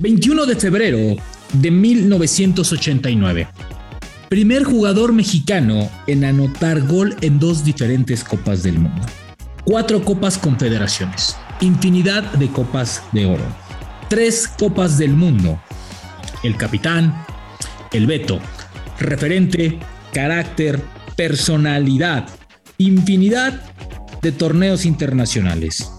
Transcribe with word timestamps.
21 0.00 0.46
de 0.46 0.56
febrero 0.56 1.16
de 1.52 1.70
1989. 1.70 3.46
Primer 4.30 4.64
jugador 4.64 5.12
mexicano 5.12 5.90
en 6.06 6.24
anotar 6.24 6.80
gol 6.86 7.14
en 7.20 7.38
dos 7.38 7.64
diferentes 7.64 8.24
Copas 8.24 8.62
del 8.62 8.78
Mundo. 8.78 9.06
Cuatro 9.64 10.02
Copas 10.02 10.38
Confederaciones, 10.38 11.36
infinidad 11.60 12.22
de 12.32 12.48
Copas 12.48 13.02
de 13.12 13.26
Oro, 13.26 13.44
tres 14.08 14.48
Copas 14.48 14.96
del 14.96 15.12
Mundo. 15.12 15.60
El 16.42 16.56
capitán, 16.56 17.22
el 17.92 18.06
Beto, 18.06 18.40
referente, 18.98 19.80
carácter, 20.14 20.80
personalidad, 21.14 22.26
infinidad 22.78 23.60
de 24.22 24.32
torneos 24.32 24.86
internacionales. 24.86 25.90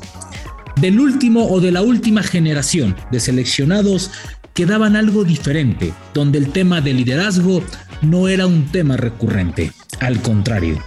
Del 0.79 0.99
último 0.99 1.47
o 1.47 1.59
de 1.59 1.71
la 1.71 1.81
última 1.81 2.23
generación 2.23 2.95
de 3.11 3.19
seleccionados 3.19 4.11
que 4.53 4.65
daban 4.65 4.95
algo 4.95 5.23
diferente, 5.23 5.93
donde 6.13 6.37
el 6.37 6.51
tema 6.51 6.81
de 6.81 6.93
liderazgo 6.93 7.63
no 8.01 8.27
era 8.27 8.47
un 8.47 8.65
tema 8.71 8.97
recurrente, 8.97 9.71
al 9.99 10.21
contrario, 10.21 10.83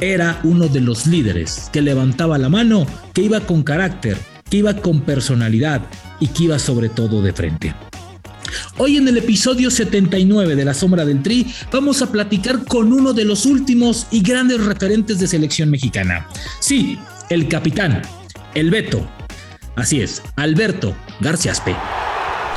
era 0.00 0.40
uno 0.44 0.68
de 0.68 0.80
los 0.80 1.06
líderes 1.06 1.70
que 1.72 1.82
levantaba 1.82 2.38
la 2.38 2.48
mano, 2.48 2.86
que 3.12 3.22
iba 3.22 3.40
con 3.40 3.62
carácter, 3.62 4.16
que 4.48 4.58
iba 4.58 4.74
con 4.74 5.02
personalidad 5.02 5.82
y 6.18 6.28
que 6.28 6.44
iba 6.44 6.58
sobre 6.58 6.88
todo 6.88 7.22
de 7.22 7.32
frente. 7.32 7.74
Hoy 8.78 8.96
en 8.96 9.06
el 9.06 9.18
episodio 9.18 9.70
79 9.70 10.56
de 10.56 10.64
La 10.64 10.74
Sombra 10.74 11.04
del 11.04 11.22
Tri 11.22 11.46
vamos 11.70 12.02
a 12.02 12.10
platicar 12.10 12.64
con 12.64 12.92
uno 12.92 13.12
de 13.12 13.24
los 13.24 13.46
últimos 13.46 14.06
y 14.10 14.22
grandes 14.22 14.64
referentes 14.64 15.18
de 15.20 15.28
selección 15.28 15.70
mexicana. 15.70 16.26
Sí, 16.60 16.98
el 17.28 17.46
capitán, 17.46 18.02
el 18.54 18.70
Beto. 18.70 19.06
Así 19.76 20.00
es, 20.00 20.22
Alberto 20.36 20.94
García 21.20 21.52
Aspe. 21.52 21.76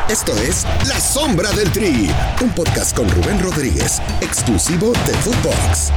Esto 0.10 0.34
es 0.38 0.66
La 0.88 1.00
Sombra 1.00 1.52
del 1.54 1.72
Tri, 1.72 2.10
un 2.42 2.50
podcast 2.50 2.96
con 2.96 3.10
Rubén 3.10 3.40
Rodríguez, 3.40 4.02
exclusivo 4.22 4.92
de 4.92 5.14
Footbox. 5.14 5.92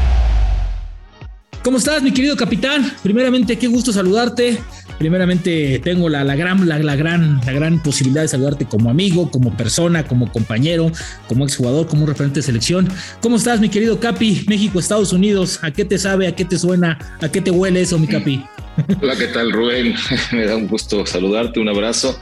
¿Cómo 1.64 1.78
estás, 1.78 2.00
mi 2.02 2.12
querido 2.12 2.36
capitán? 2.36 2.92
Primeramente, 3.02 3.58
qué 3.58 3.66
gusto 3.66 3.92
saludarte. 3.92 4.60
Primeramente, 4.98 5.80
tengo 5.82 6.08
la, 6.08 6.22
gran, 6.36 6.68
la, 6.68 6.78
gran, 6.78 7.40
la 7.44 7.52
gran 7.52 7.82
posibilidad 7.82 8.22
de 8.22 8.28
saludarte 8.28 8.66
como 8.66 8.88
amigo, 8.88 9.30
como 9.32 9.56
persona, 9.56 10.06
como 10.06 10.30
compañero, 10.30 10.92
como 11.26 11.44
exjugador, 11.44 11.88
como 11.88 12.02
un 12.02 12.08
referente 12.08 12.38
de 12.38 12.44
selección. 12.44 12.88
¿Cómo 13.20 13.36
estás, 13.36 13.58
mi 13.58 13.68
querido 13.68 13.98
Capi? 13.98 14.44
México, 14.48 14.78
Estados 14.78 15.12
Unidos. 15.12 15.58
¿A 15.62 15.72
qué 15.72 15.84
te 15.84 15.98
sabe? 15.98 16.28
¿A 16.28 16.36
qué 16.36 16.44
te 16.44 16.56
suena? 16.56 16.98
¿A 17.20 17.28
qué 17.28 17.40
te 17.40 17.50
huele 17.50 17.80
eso, 17.80 17.98
mi 17.98 18.06
Capi? 18.06 18.44
Hola, 19.00 19.16
¿qué 19.16 19.28
tal, 19.28 19.52
Rubén? 19.52 19.94
Me 20.32 20.44
da 20.44 20.56
un 20.56 20.68
gusto 20.68 21.06
saludarte, 21.06 21.60
un 21.60 21.68
abrazo. 21.68 22.18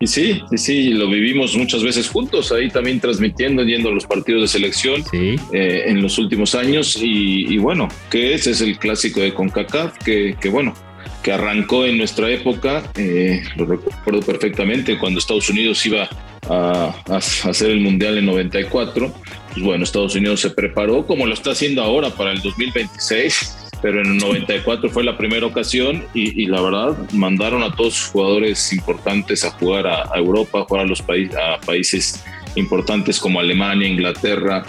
Y 0.00 0.06
sí, 0.06 0.40
sí, 0.50 0.58
sí, 0.58 0.90
lo 0.90 1.08
vivimos 1.08 1.56
muchas 1.56 1.82
veces 1.82 2.08
juntos, 2.08 2.50
ahí 2.52 2.70
también 2.70 3.00
transmitiendo, 3.00 3.62
yendo 3.62 3.90
a 3.90 3.92
los 3.92 4.06
partidos 4.06 4.42
de 4.42 4.48
selección 4.48 5.04
eh, 5.12 5.84
en 5.86 6.00
los 6.00 6.18
últimos 6.18 6.54
años. 6.54 6.98
Y, 7.00 7.58
bueno, 7.58 7.88
que 8.10 8.34
ese 8.34 8.52
es 8.52 8.60
el 8.60 8.78
clásico 8.78 9.20
de 9.20 9.34
CONCACAF, 9.34 9.98
que, 9.98 10.36
que 10.40 10.48
bueno, 10.48 10.74
que 11.22 11.32
arrancó 11.32 11.84
en 11.84 11.98
nuestra 11.98 12.30
época, 12.30 12.90
eh, 12.96 13.42
lo 13.56 13.66
recuerdo 13.66 14.20
perfectamente, 14.22 14.98
cuando 14.98 15.18
Estados 15.18 15.50
Unidos 15.50 15.84
iba 15.84 16.08
a, 16.48 16.94
a, 17.06 17.16
hacer 17.16 17.70
el 17.70 17.80
Mundial 17.80 18.16
en 18.16 18.26
94. 18.26 19.12
Pues 19.52 19.62
bueno, 19.62 19.84
Estados 19.84 20.14
Unidos 20.14 20.40
se 20.40 20.50
preparó 20.50 21.06
como 21.06 21.26
lo 21.26 21.34
está 21.34 21.50
haciendo 21.50 21.82
ahora 21.82 22.10
para 22.10 22.32
el 22.32 22.40
2026 22.40 23.57
pero 23.80 24.00
en 24.00 24.12
el 24.12 24.18
94 24.18 24.90
fue 24.90 25.04
la 25.04 25.16
primera 25.16 25.46
ocasión 25.46 26.04
y, 26.14 26.46
la 26.46 26.60
verdad 26.60 26.96
mandaron 27.12 27.62
a 27.62 27.74
todos 27.74 27.94
sus 27.94 28.08
jugadores 28.08 28.72
importantes 28.72 29.44
a 29.44 29.50
jugar 29.52 29.86
a, 29.86 30.10
Europa, 30.16 30.60
a 30.60 30.64
jugar 30.64 30.84
a 30.84 30.88
los 30.88 31.02
países, 31.02 31.36
a 31.36 31.60
países 31.60 32.24
importantes 32.56 33.20
como 33.20 33.40
Alemania, 33.40 33.88
Inglaterra, 33.88 34.64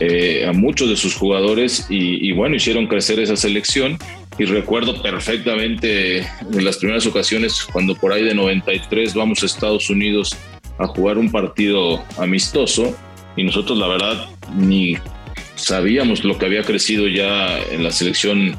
eh, 0.00 0.46
a 0.46 0.52
muchos 0.52 0.88
de 0.88 0.96
sus 0.96 1.14
jugadores 1.16 1.86
y, 1.88 2.32
bueno, 2.32 2.56
hicieron 2.56 2.86
crecer 2.86 3.18
esa 3.20 3.36
selección. 3.36 3.98
Y 4.38 4.44
recuerdo 4.44 5.02
perfectamente 5.02 6.18
en 6.18 6.64
las 6.64 6.76
primeras 6.76 7.04
ocasiones 7.06 7.64
cuando 7.64 7.96
por 7.96 8.12
ahí 8.12 8.22
de 8.22 8.34
93 8.34 9.14
vamos 9.14 9.42
a 9.42 9.46
Estados 9.46 9.90
Unidos 9.90 10.36
a 10.78 10.86
jugar 10.86 11.18
un 11.18 11.32
partido 11.32 12.04
amistoso 12.18 12.96
y 13.36 13.42
nosotros 13.42 13.76
la 13.78 13.88
verdad 13.88 14.28
ni 14.56 14.96
sabíamos 15.58 16.24
lo 16.24 16.38
que 16.38 16.46
había 16.46 16.62
crecido 16.62 17.06
ya 17.06 17.58
en 17.70 17.84
la 17.84 17.90
selección 17.90 18.56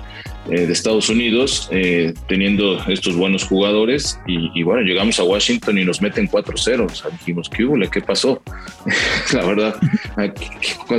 eh, 0.50 0.66
de 0.66 0.74
Estados 0.74 1.10
Unidos, 1.10 1.70
eh, 1.72 2.14
teniendo 2.28 2.82
estos 2.88 3.16
buenos 3.16 3.44
jugadores. 3.44 4.20
Y, 4.28 4.64
bueno, 4.64 4.82
llegamos 4.82 5.20
a 5.20 5.24
Washington 5.24 5.78
y 5.78 5.86
nos 5.86 6.02
meten 6.02 6.28
4-0. 6.28 6.86
O 6.86 6.90
sea, 6.90 7.12
dijimos, 7.12 7.50
¿qué 7.50 7.66
hubo? 7.66 7.80
¿Qué 7.90 8.02
pasó? 8.02 8.42
la 9.34 9.46
verdad, 9.46 9.76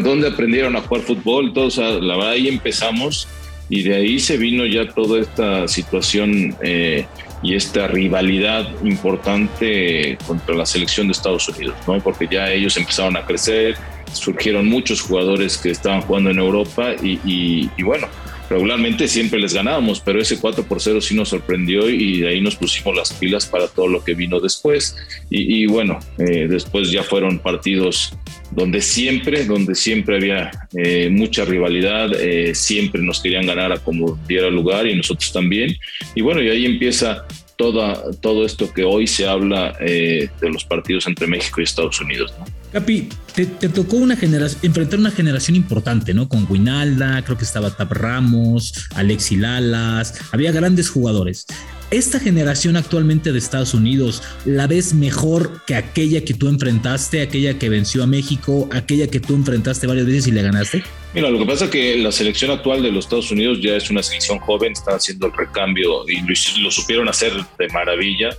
¿dónde 0.02 0.28
aprendieron 0.28 0.76
a 0.76 0.80
jugar 0.80 1.02
fútbol? 1.02 1.52
Todos, 1.52 1.78
la 1.78 2.16
verdad, 2.16 2.30
ahí 2.30 2.48
empezamos 2.48 3.28
y 3.70 3.84
de 3.84 3.94
ahí 3.94 4.18
se 4.18 4.36
vino 4.36 4.66
ya 4.66 4.88
toda 4.88 5.20
esta 5.20 5.68
situación 5.68 6.56
eh, 6.60 7.06
y 7.42 7.54
esta 7.54 7.86
rivalidad 7.86 8.68
importante 8.84 10.18
contra 10.26 10.56
la 10.56 10.66
selección 10.66 11.06
de 11.06 11.12
Estados 11.12 11.48
Unidos, 11.48 11.76
¿no? 11.86 11.98
Porque 12.00 12.26
ya 12.30 12.52
ellos 12.52 12.76
empezaron 12.76 13.16
a 13.16 13.24
crecer, 13.24 13.76
surgieron 14.12 14.66
muchos 14.66 15.00
jugadores 15.00 15.58
que 15.58 15.70
estaban 15.70 16.00
jugando 16.02 16.30
en 16.30 16.38
Europa 16.38 16.94
y, 17.02 17.68
bueno, 17.82 18.08
regularmente 18.48 19.08
siempre 19.08 19.38
les 19.38 19.54
ganábamos, 19.54 20.00
pero 20.00 20.20
ese 20.20 20.38
4 20.38 20.64
por 20.64 20.80
0 20.80 21.00
sí 21.00 21.14
nos 21.14 21.28
sorprendió 21.28 21.88
y 21.88 22.24
ahí 22.24 22.40
nos 22.40 22.56
pusimos 22.56 22.96
las 22.96 23.12
pilas 23.12 23.46
para 23.46 23.68
todo 23.68 23.88
lo 23.88 24.04
que 24.04 24.14
vino 24.14 24.40
después. 24.40 24.96
Y, 25.30 25.66
bueno, 25.66 25.98
eh, 26.18 26.46
después 26.48 26.90
ya 26.90 27.02
fueron 27.02 27.38
partidos 27.38 28.12
donde 28.50 28.80
siempre, 28.80 29.44
donde 29.44 29.74
siempre 29.74 30.16
había 30.16 30.50
eh, 30.76 31.08
mucha 31.10 31.44
rivalidad, 31.44 32.12
eh, 32.20 32.54
siempre 32.54 33.00
nos 33.00 33.20
querían 33.20 33.46
ganar 33.46 33.72
a 33.72 33.78
como 33.78 34.18
diera 34.26 34.50
lugar 34.50 34.86
y 34.86 34.96
nosotros 34.96 35.32
también. 35.32 35.76
Y 36.14 36.22
bueno, 36.22 36.42
y 36.42 36.48
ahí 36.48 36.66
empieza 36.66 37.24
toda, 37.56 38.02
todo 38.20 38.44
esto 38.44 38.72
que 38.72 38.82
hoy 38.82 39.06
se 39.06 39.28
habla 39.28 39.72
de 39.78 40.30
los 40.40 40.64
partidos 40.64 41.06
entre 41.06 41.26
México 41.26 41.60
y 41.60 41.64
Estados 41.64 42.00
Unidos. 42.00 42.34
¿no? 42.38 42.59
Capi, 42.72 43.08
te, 43.34 43.46
tocó 43.68 43.96
una 43.96 44.16
generación, 44.16 44.60
enfrentar 44.62 45.00
una 45.00 45.10
generación 45.10 45.56
importante, 45.56 46.14
¿no? 46.14 46.28
Con 46.28 46.46
Guinalda, 46.46 47.22
creo 47.24 47.36
que 47.36 47.44
estaba 47.44 47.74
Tab 47.74 47.92
Ramos, 47.92 48.88
Alexi 48.94 49.36
Lalas, 49.36 50.20
había 50.30 50.52
grandes 50.52 50.88
jugadores. 50.88 51.46
¿Esta 51.90 52.20
generación 52.20 52.76
actualmente 52.76 53.32
de 53.32 53.38
Estados 53.38 53.74
Unidos 53.74 54.22
la 54.44 54.68
ves 54.68 54.94
mejor 54.94 55.62
que 55.66 55.74
aquella 55.74 56.24
que 56.24 56.34
tú 56.34 56.46
enfrentaste, 56.46 57.20
aquella 57.22 57.58
que 57.58 57.68
venció 57.68 58.04
a 58.04 58.06
México, 58.06 58.68
aquella 58.70 59.08
que 59.08 59.18
tú 59.18 59.34
enfrentaste 59.34 59.88
varias 59.88 60.06
veces 60.06 60.28
y 60.28 60.30
le 60.30 60.42
ganaste? 60.42 60.84
Mira, 61.12 61.28
lo 61.28 61.40
que 61.40 61.46
pasa 61.46 61.64
es 61.64 61.70
que 61.72 61.96
la 61.98 62.12
selección 62.12 62.52
actual 62.52 62.84
de 62.84 62.92
los 62.92 63.06
Estados 63.06 63.32
Unidos 63.32 63.58
ya 63.60 63.74
es 63.74 63.90
una 63.90 64.04
selección 64.04 64.38
joven, 64.38 64.70
están 64.70 64.94
haciendo 64.94 65.26
el 65.26 65.32
recambio 65.32 66.08
y 66.08 66.20
lo 66.60 66.70
supieron 66.70 67.08
hacer 67.08 67.32
de 67.58 67.68
maravilla 67.70 68.30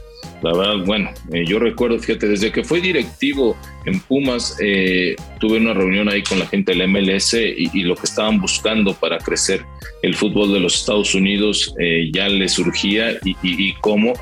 la 0.42 0.54
verdad, 0.54 0.86
bueno, 0.86 1.12
eh, 1.32 1.46
yo 1.46 1.60
recuerdo, 1.60 2.00
fíjate, 2.00 2.28
desde 2.28 2.52
que 2.52 2.64
fui 2.64 2.82
directivo 2.82 3.56
en 3.86 4.00
Pumas, 4.00 4.58
eh, 4.60 5.16
tuve 5.40 5.58
una 5.58 5.74
reunión 5.74 6.10
ahí 6.10 6.24
con 6.24 6.40
la 6.40 6.48
gente 6.48 6.74
del 6.74 6.88
MLS 6.88 7.34
y, 7.34 7.84
lo 7.84 7.96
que 7.96 8.06
estaban 8.06 8.40
buscando 8.40 8.94
para 8.94 9.18
crecer 9.18 9.64
el 10.02 10.16
fútbol 10.16 10.54
de 10.54 10.60
los 10.60 10.76
Estados 10.76 11.14
Unidos 11.14 11.74
eh, 11.80 12.10
ya 12.14 12.28
le 12.28 12.48
surgía 12.50 13.14
y, 13.24 13.36
y 13.44 13.74
cómo 13.82 14.14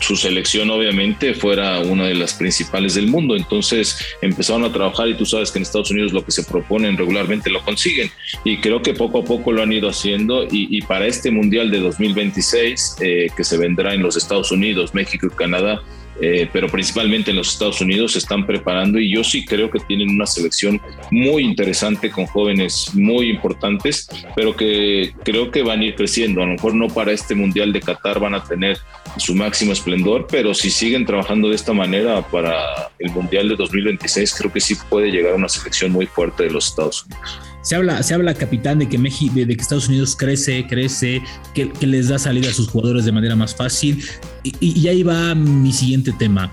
su 0.00 0.16
selección 0.16 0.70
obviamente 0.70 1.34
fuera 1.34 1.80
una 1.80 2.06
de 2.06 2.14
las 2.14 2.34
principales 2.34 2.94
del 2.94 3.06
mundo. 3.06 3.36
Entonces 3.36 3.98
empezaron 4.22 4.64
a 4.64 4.72
trabajar 4.72 5.08
y 5.08 5.14
tú 5.14 5.26
sabes 5.26 5.50
que 5.50 5.58
en 5.58 5.62
Estados 5.62 5.90
Unidos 5.90 6.12
lo 6.12 6.24
que 6.24 6.32
se 6.32 6.44
proponen 6.44 6.96
regularmente 6.96 7.50
lo 7.50 7.62
consiguen. 7.62 8.10
Y 8.44 8.58
creo 8.58 8.82
que 8.82 8.94
poco 8.94 9.20
a 9.20 9.24
poco 9.24 9.52
lo 9.52 9.62
han 9.62 9.72
ido 9.72 9.88
haciendo 9.88 10.46
y, 10.50 10.80
para 10.82 11.06
este 11.06 11.30
Mundial 11.30 11.70
de 11.70 11.80
2026 11.80 12.96
eh, 13.00 13.28
que 13.36 13.44
se 13.44 13.56
vendrá 13.56 13.94
en 13.94 14.02
los 14.02 14.16
Estados 14.16 14.50
Unidos, 14.50 14.94
México 14.94 15.26
y 15.26 15.36
Canadá, 15.36 15.82
eh, 16.20 16.48
pero 16.52 16.68
principalmente 16.68 17.30
en 17.30 17.38
los 17.38 17.52
Estados 17.52 17.80
Unidos 17.80 18.12
se 18.12 18.18
están 18.18 18.46
preparando 18.46 18.98
y 18.98 19.10
yo 19.10 19.24
sí 19.24 19.44
creo 19.44 19.70
que 19.70 19.78
tienen 19.80 20.10
una 20.10 20.26
selección 20.26 20.80
muy 21.10 21.42
interesante 21.44 22.10
con 22.10 22.26
jóvenes 22.26 22.90
muy 22.94 23.30
importantes, 23.30 24.08
pero 24.36 24.54
que 24.54 25.14
creo 25.24 25.50
que 25.50 25.62
van 25.62 25.80
a 25.80 25.84
ir 25.84 25.94
creciendo. 25.94 26.42
A 26.42 26.46
lo 26.46 26.52
mejor 26.52 26.74
no 26.74 26.88
para 26.88 27.12
este 27.12 27.34
Mundial 27.34 27.72
de 27.72 27.80
Qatar 27.80 28.20
van 28.20 28.34
a 28.34 28.44
tener 28.44 28.78
su 29.16 29.34
máximo 29.34 29.72
esplendor, 29.72 30.26
pero 30.30 30.54
si 30.54 30.70
siguen 30.70 31.06
trabajando 31.06 31.48
de 31.48 31.56
esta 31.56 31.72
manera 31.72 32.22
para 32.22 32.90
el 32.98 33.10
Mundial 33.10 33.48
de 33.48 33.56
2026, 33.56 34.34
creo 34.34 34.52
que 34.52 34.60
sí 34.60 34.76
puede 34.88 35.10
llegar 35.10 35.34
una 35.34 35.48
selección 35.48 35.92
muy 35.92 36.06
fuerte 36.06 36.44
de 36.44 36.50
los 36.50 36.68
Estados 36.68 37.06
Unidos. 37.06 37.49
Se 37.62 37.76
habla, 37.76 38.02
se 38.02 38.14
habla, 38.14 38.34
capitán, 38.34 38.78
de 38.78 38.88
que 38.88 38.98
México, 38.98 39.34
de, 39.34 39.46
que 39.46 39.60
Estados 39.60 39.88
Unidos 39.88 40.16
crece, 40.16 40.66
crece, 40.66 41.22
que, 41.54 41.70
les 41.80 42.08
da 42.08 42.18
salida 42.18 42.50
a 42.50 42.52
sus 42.52 42.68
jugadores 42.68 43.04
de 43.04 43.12
manera 43.12 43.36
más 43.36 43.54
fácil. 43.54 44.02
Y, 44.42 44.54
y 44.60 44.88
ahí 44.88 45.02
va 45.02 45.34
mi 45.34 45.72
siguiente 45.72 46.12
tema. 46.12 46.50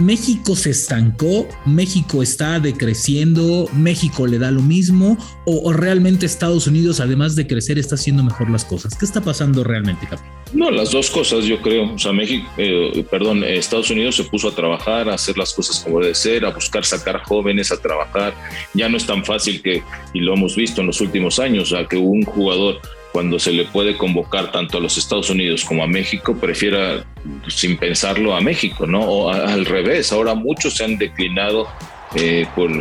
México 0.00 0.56
se 0.56 0.70
estancó, 0.70 1.46
México 1.66 2.20
está 2.20 2.58
decreciendo, 2.58 3.68
México 3.72 4.26
le 4.26 4.40
da 4.40 4.50
lo 4.50 4.60
mismo, 4.60 5.16
o, 5.46 5.72
realmente 5.72 6.26
Estados 6.26 6.66
Unidos, 6.66 6.98
además 6.98 7.36
de 7.36 7.46
crecer, 7.46 7.78
está 7.78 7.94
haciendo 7.94 8.24
mejor 8.24 8.50
las 8.50 8.64
cosas. 8.64 8.96
¿Qué 8.98 9.04
está 9.04 9.20
pasando 9.20 9.62
realmente, 9.62 10.08
Capi? 10.08 10.24
No, 10.52 10.72
las 10.72 10.90
dos 10.90 11.10
cosas, 11.10 11.44
yo 11.44 11.62
creo. 11.62 11.94
O 11.94 11.98
sea, 11.98 12.12
México, 12.12 12.44
eh, 12.56 13.06
perdón, 13.08 13.44
Estados 13.44 13.88
Unidos 13.90 14.16
se 14.16 14.24
puso 14.24 14.48
a 14.48 14.54
trabajar, 14.54 15.08
a 15.08 15.14
hacer 15.14 15.38
las 15.38 15.52
cosas 15.52 15.78
como 15.78 16.00
debe 16.00 16.16
ser, 16.16 16.44
a 16.44 16.50
buscar 16.50 16.84
sacar 16.84 17.22
jóvenes 17.22 17.70
a 17.70 17.76
trabajar. 17.76 18.34
Ya 18.72 18.88
no 18.88 18.96
es 18.96 19.06
tan 19.06 19.24
fácil 19.24 19.62
que, 19.62 19.84
y 20.12 20.20
lo 20.20 20.34
hemos 20.34 20.56
visto 20.56 20.80
en 20.80 20.88
los 20.88 21.00
últimos 21.00 21.38
años, 21.38 21.72
a 21.72 21.86
que 21.86 21.96
un 21.96 22.24
jugador 22.24 22.80
cuando 23.14 23.38
se 23.38 23.52
le 23.52 23.64
puede 23.66 23.96
convocar 23.96 24.50
tanto 24.50 24.78
a 24.78 24.80
los 24.80 24.98
Estados 24.98 25.30
Unidos 25.30 25.64
como 25.64 25.84
a 25.84 25.86
México, 25.86 26.34
prefiera 26.34 27.04
sin 27.46 27.76
pensarlo 27.76 28.34
a 28.34 28.40
México, 28.40 28.88
¿no? 28.88 29.02
O 29.02 29.30
al 29.30 29.66
revés, 29.66 30.10
ahora 30.10 30.34
muchos 30.34 30.74
se 30.74 30.84
han 30.84 30.98
declinado 30.98 31.68
eh, 32.16 32.44
por 32.56 32.72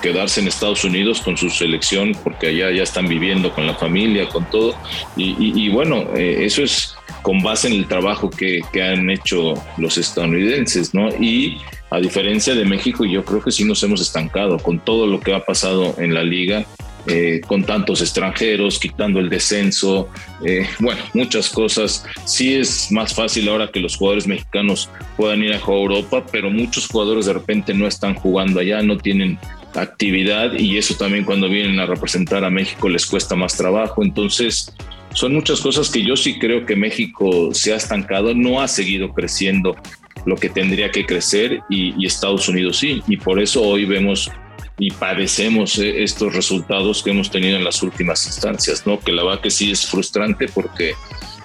quedarse 0.00 0.40
en 0.40 0.48
Estados 0.48 0.82
Unidos 0.82 1.20
con 1.20 1.36
su 1.36 1.50
selección 1.50 2.16
porque 2.24 2.46
allá 2.46 2.70
ya 2.70 2.84
están 2.84 3.06
viviendo 3.06 3.52
con 3.52 3.66
la 3.66 3.74
familia, 3.74 4.26
con 4.30 4.46
todo. 4.46 4.74
Y, 5.14 5.68
bueno, 5.68 6.06
eh, 6.16 6.38
eso 6.46 6.62
es 6.62 6.94
con 7.20 7.42
base 7.42 7.66
en 7.66 7.74
el 7.74 7.86
trabajo 7.86 8.30
que, 8.30 8.62
que, 8.72 8.82
han 8.82 9.10
hecho 9.10 9.62
los 9.76 9.98
estadounidenses, 9.98 10.94
¿no? 10.94 11.10
Y 11.20 11.58
a 11.90 11.98
diferencia 11.98 12.54
de 12.54 12.64
México, 12.64 13.04
yo 13.04 13.26
creo 13.26 13.42
que 13.42 13.52
sí 13.52 13.64
nos 13.64 13.82
hemos 13.82 14.00
estancado 14.00 14.56
con 14.58 14.78
todo 14.78 15.06
lo 15.06 15.20
que 15.20 15.34
ha 15.34 15.44
pasado 15.44 15.96
en 15.98 16.14
la 16.14 16.22
liga 16.22 16.64
eh, 17.08 17.40
con 17.46 17.62
tantos 17.62 18.00
extranjeros, 18.00 18.80
quitando 18.80 19.20
el 19.20 19.28
descenso, 19.28 20.08
eh, 20.44 20.66
bueno, 20.80 21.00
muchas 21.14 21.48
cosas. 21.48 22.04
Sí 22.24 22.54
es 22.54 22.90
más 22.90 23.14
fácil 23.14 23.48
ahora 23.48 23.70
que 23.70 23.78
los 23.78 23.96
jugadores 23.96 24.26
mexicanos 24.26 24.90
puedan 25.16 25.42
ir 25.42 25.52
a 25.52 25.58
Europa, 25.58 26.24
pero 26.32 26.50
muchos 26.50 26.88
jugadores 26.88 27.26
de 27.26 27.34
repente 27.34 27.74
no 27.74 27.86
están 27.86 28.14
jugando 28.14 28.58
allá, 28.58 28.82
no 28.82 28.98
tienen 28.98 29.38
actividad 29.74 30.54
y 30.58 30.78
eso 30.78 30.96
también 30.96 31.24
cuando 31.24 31.48
vienen 31.48 31.78
a 31.78 31.86
representar 31.86 32.44
a 32.44 32.50
México 32.50 32.88
les 32.88 33.06
cuesta 33.06 33.36
más 33.36 33.56
trabajo. 33.56 34.02
Entonces, 34.02 34.74
son 35.12 35.32
muchas 35.32 35.60
cosas 35.60 35.88
que 35.90 36.02
yo 36.02 36.16
sí 36.16 36.38
creo 36.38 36.66
que 36.66 36.76
México 36.76 37.50
se 37.52 37.72
ha 37.72 37.76
estancado, 37.76 38.34
no 38.34 38.60
ha 38.60 38.68
seguido 38.68 39.14
creciendo 39.14 39.76
lo 40.24 40.34
que 40.36 40.48
tendría 40.48 40.90
que 40.90 41.06
crecer 41.06 41.60
y, 41.70 41.94
y 42.02 42.06
Estados 42.06 42.48
Unidos 42.48 42.78
sí. 42.78 43.02
Y 43.06 43.16
por 43.16 43.40
eso 43.40 43.62
hoy 43.62 43.84
vemos 43.84 44.30
y 44.78 44.90
padecemos 44.90 45.78
eh, 45.78 46.02
estos 46.02 46.34
resultados 46.34 47.02
que 47.02 47.10
hemos 47.10 47.30
tenido 47.30 47.56
en 47.56 47.64
las 47.64 47.82
últimas 47.82 48.26
instancias, 48.26 48.86
¿no? 48.86 49.00
Que 49.00 49.12
la 49.12 49.24
verdad 49.24 49.40
que 49.40 49.50
sí 49.50 49.70
es 49.70 49.86
frustrante 49.86 50.48
porque, 50.48 50.94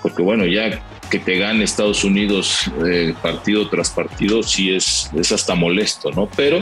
porque 0.02 0.22
bueno, 0.22 0.46
ya 0.46 0.84
que 1.10 1.20
te 1.20 1.38
gane 1.38 1.64
Estados 1.64 2.04
Unidos 2.04 2.72
eh, 2.86 3.14
partido 3.22 3.70
tras 3.70 3.90
partido, 3.90 4.44
sí 4.44 4.74
es, 4.74 5.10
es 5.16 5.32
hasta 5.32 5.56
molesto, 5.56 6.12
¿no? 6.12 6.30
Pero, 6.36 6.62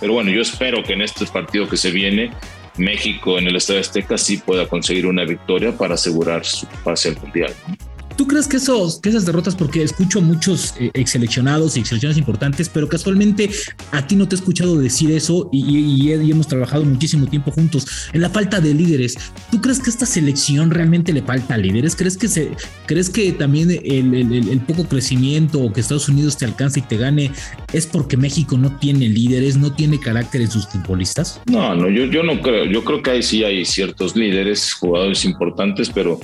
pero 0.00 0.12
bueno, 0.12 0.30
yo 0.30 0.42
espero 0.42 0.82
que 0.82 0.94
en 0.94 1.02
este 1.02 1.26
partido 1.26 1.68
que 1.68 1.76
se 1.76 1.90
viene, 1.90 2.30
México 2.76 3.38
en 3.38 3.46
el 3.46 3.56
Estadio 3.56 3.80
Azteca 3.80 4.18
sí 4.18 4.38
pueda 4.38 4.66
conseguir 4.68 5.06
una 5.06 5.24
victoria 5.24 5.76
para 5.76 5.94
asegurar 5.94 6.44
su 6.44 6.66
pase 6.82 7.10
al 7.10 7.20
Mundial. 7.20 7.54
¿no? 7.68 7.93
¿Tú 8.16 8.28
crees 8.28 8.46
que, 8.46 8.58
esos, 8.58 9.00
que 9.00 9.08
esas 9.08 9.26
derrotas, 9.26 9.56
porque 9.56 9.82
escucho 9.82 10.20
muchos 10.20 10.74
eh, 10.78 10.90
ex 10.94 11.10
seleccionados 11.10 11.76
y 11.76 11.80
ex 11.80 11.88
seleccionados 11.88 12.18
importantes, 12.18 12.68
pero 12.68 12.88
casualmente 12.88 13.50
a 13.90 14.06
ti 14.06 14.14
no 14.14 14.28
te 14.28 14.36
he 14.36 14.38
escuchado 14.38 14.76
decir 14.78 15.10
eso 15.10 15.48
y, 15.52 16.12
hemos 16.12 16.46
trabajado 16.46 16.84
muchísimo 16.84 17.26
tiempo 17.26 17.50
juntos 17.50 18.08
en 18.12 18.20
la 18.20 18.30
falta 18.30 18.60
de 18.60 18.72
líderes. 18.72 19.16
¿Tú 19.50 19.60
crees 19.60 19.80
que 19.80 19.90
esta 19.90 20.06
selección 20.06 20.70
realmente 20.70 21.12
le 21.12 21.22
falta 21.22 21.56
líderes? 21.56 21.96
¿Crees 21.96 22.16
que, 22.16 22.28
se, 22.28 22.50
¿crees 22.86 23.10
que 23.10 23.32
también 23.32 23.70
el, 23.70 24.60
poco 24.66 24.84
crecimiento 24.84 25.60
o 25.60 25.72
que 25.72 25.80
Estados 25.80 26.08
Unidos 26.08 26.36
te 26.36 26.44
alcance 26.44 26.80
y 26.80 26.82
te 26.82 26.96
gane 26.96 27.30
es 27.72 27.86
porque 27.86 28.16
México 28.16 28.56
no 28.56 28.78
tiene 28.78 29.08
líderes, 29.08 29.56
no 29.56 29.72
tiene 29.72 29.98
carácter 29.98 30.42
en 30.42 30.50
sus 30.50 30.66
futbolistas? 30.68 31.40
No, 31.46 31.74
no, 31.74 31.88
yo, 31.88 32.04
yo 32.04 32.22
no 32.22 32.40
creo. 32.40 32.64
Yo 32.64 32.84
creo 32.84 33.02
que 33.02 33.10
ahí 33.10 33.22
sí 33.22 33.44
hay 33.44 33.64
ciertos 33.64 34.14
líderes, 34.14 34.72
jugadores 34.72 35.24
importantes, 35.24 35.90
pero, 35.90 36.20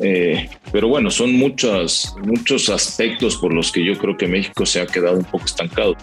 eh, 0.00 0.48
pero 0.72 0.88
bueno, 0.88 1.10
son 1.10 1.33
muchos, 1.36 2.14
muchos 2.24 2.68
aspectos 2.68 3.36
por 3.36 3.52
los 3.52 3.70
que 3.70 3.84
yo 3.84 3.96
creo 3.98 4.16
que 4.16 4.26
México 4.26 4.64
se 4.66 4.80
ha 4.80 4.86
quedado 4.86 5.16
un 5.16 5.24
poco 5.24 5.44
estancado. 5.44 5.96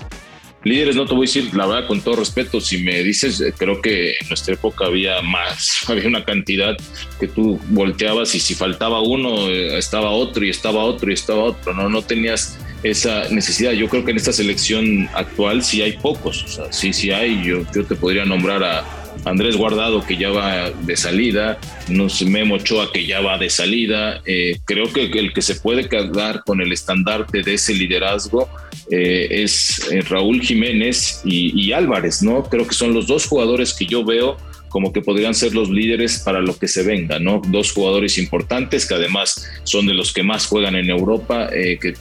Líderes, 0.63 0.95
no 0.95 1.06
te 1.06 1.16
voy 1.16 1.22
a 1.24 1.28
decir, 1.28 1.56
la 1.56 1.66
verdad, 1.66 1.88
con 1.88 2.01
todo 2.01 2.18
respeto, 2.18 2.62
si 2.62 2.78
me 2.78 3.01
dices, 3.01 3.44
creo 3.57 3.81
que 3.81 4.12
en 4.12 4.28
nuestra 4.30 4.54
época 4.54 4.86
había 4.86 5.22
más, 5.24 5.80
había 5.88 6.07
una 6.07 6.24
cantidad 6.24 6.78
que 7.19 7.28
tú 7.28 7.60
volteabas 7.69 8.36
y 8.36 8.39
si 8.39 8.54
faltaba 8.54 9.01
uno, 9.01 9.50
eh, 9.50 9.78
estaba 9.78 10.12
otro 10.12 10.45
y 10.45 10.50
estaba 10.50 10.83
otro 10.83 11.10
y 11.10 11.16
estaba 11.16 11.44
otro, 11.44 11.74
no, 11.74 11.89
no 11.89 12.04
tenías 12.04 12.60
esa 12.83 13.30
necesidad. 13.30 13.72
Yo 13.72 13.88
creo 13.88 14.04
que 14.04 14.12
en 14.12 14.18
esta 14.18 14.33
selección 14.33 15.10
actual 15.13 15.63
sí 15.63 15.81
hay 15.81 15.94
pocos, 15.94 16.44
o 16.44 16.48
sea, 16.48 16.74
sí, 16.74 16.94
sí 16.94 17.12
hay, 17.12 17.44
yo, 17.44 17.63
yo 17.74 17.86
te 17.86 17.95
podría 17.95 18.25
nombrar 18.25 18.63
a, 18.63 19.01
Andrés 19.25 19.56
Guardado 19.56 20.06
que 20.06 20.18
ya 20.18 20.30
va 20.30 20.72
de 20.72 20.98
salida, 20.98 21.60
no 21.88 22.10
sé, 22.10 22.25
Memo 22.25 22.56
Ochoa 22.56 22.92
que 22.92 23.06
ya 23.06 23.22
va 23.22 23.38
de 23.38 23.50
salida. 23.50 24.22
Eh, 24.25 24.60
creo 24.66 24.92
que 24.92 25.04
el 25.04 25.33
que 25.33 25.42
se 25.42 25.56
puede 25.56 25.88
quedar 25.88 26.44
con 26.44 26.62
el 26.62 26.72
estandarte 26.72 27.44
de 27.44 27.54
ese 27.54 27.74
liderazgo 27.74 28.50
eh, 28.89 29.27
es 29.30 29.92
eh, 29.92 30.01
Raúl 30.01 30.42
Jiménez 30.42 31.22
y, 31.24 31.72
Álvarez, 31.72 32.24
¿no? 32.24 32.44
Creo 32.44 32.68
que 32.68 32.74
son 32.74 32.94
los 32.94 33.07
dos 33.07 33.27
jugadores 33.27 33.74
que 33.74 33.86
yo 33.86 34.04
veo 34.04 34.38
como 34.69 34.94
que 34.94 35.01
podrían 35.01 35.34
ser 35.34 35.54
los 35.54 35.69
líderes 35.69 36.19
para 36.19 36.39
lo 36.39 36.57
que 36.57 36.68
se 36.68 36.81
venga, 36.84 37.19
¿no? 37.19 37.42
Dos 37.48 37.74
jugadores 37.74 38.18
importantes 38.18 38.86
que 38.86 38.95
además 38.95 39.45
son 39.63 39.86
de 39.86 39.94
los 39.94 40.13
que 40.13 40.24
más 40.24 40.48
juegan 40.48 40.75
en 40.75 40.89
Europa, 40.89 41.50
que 41.51 41.94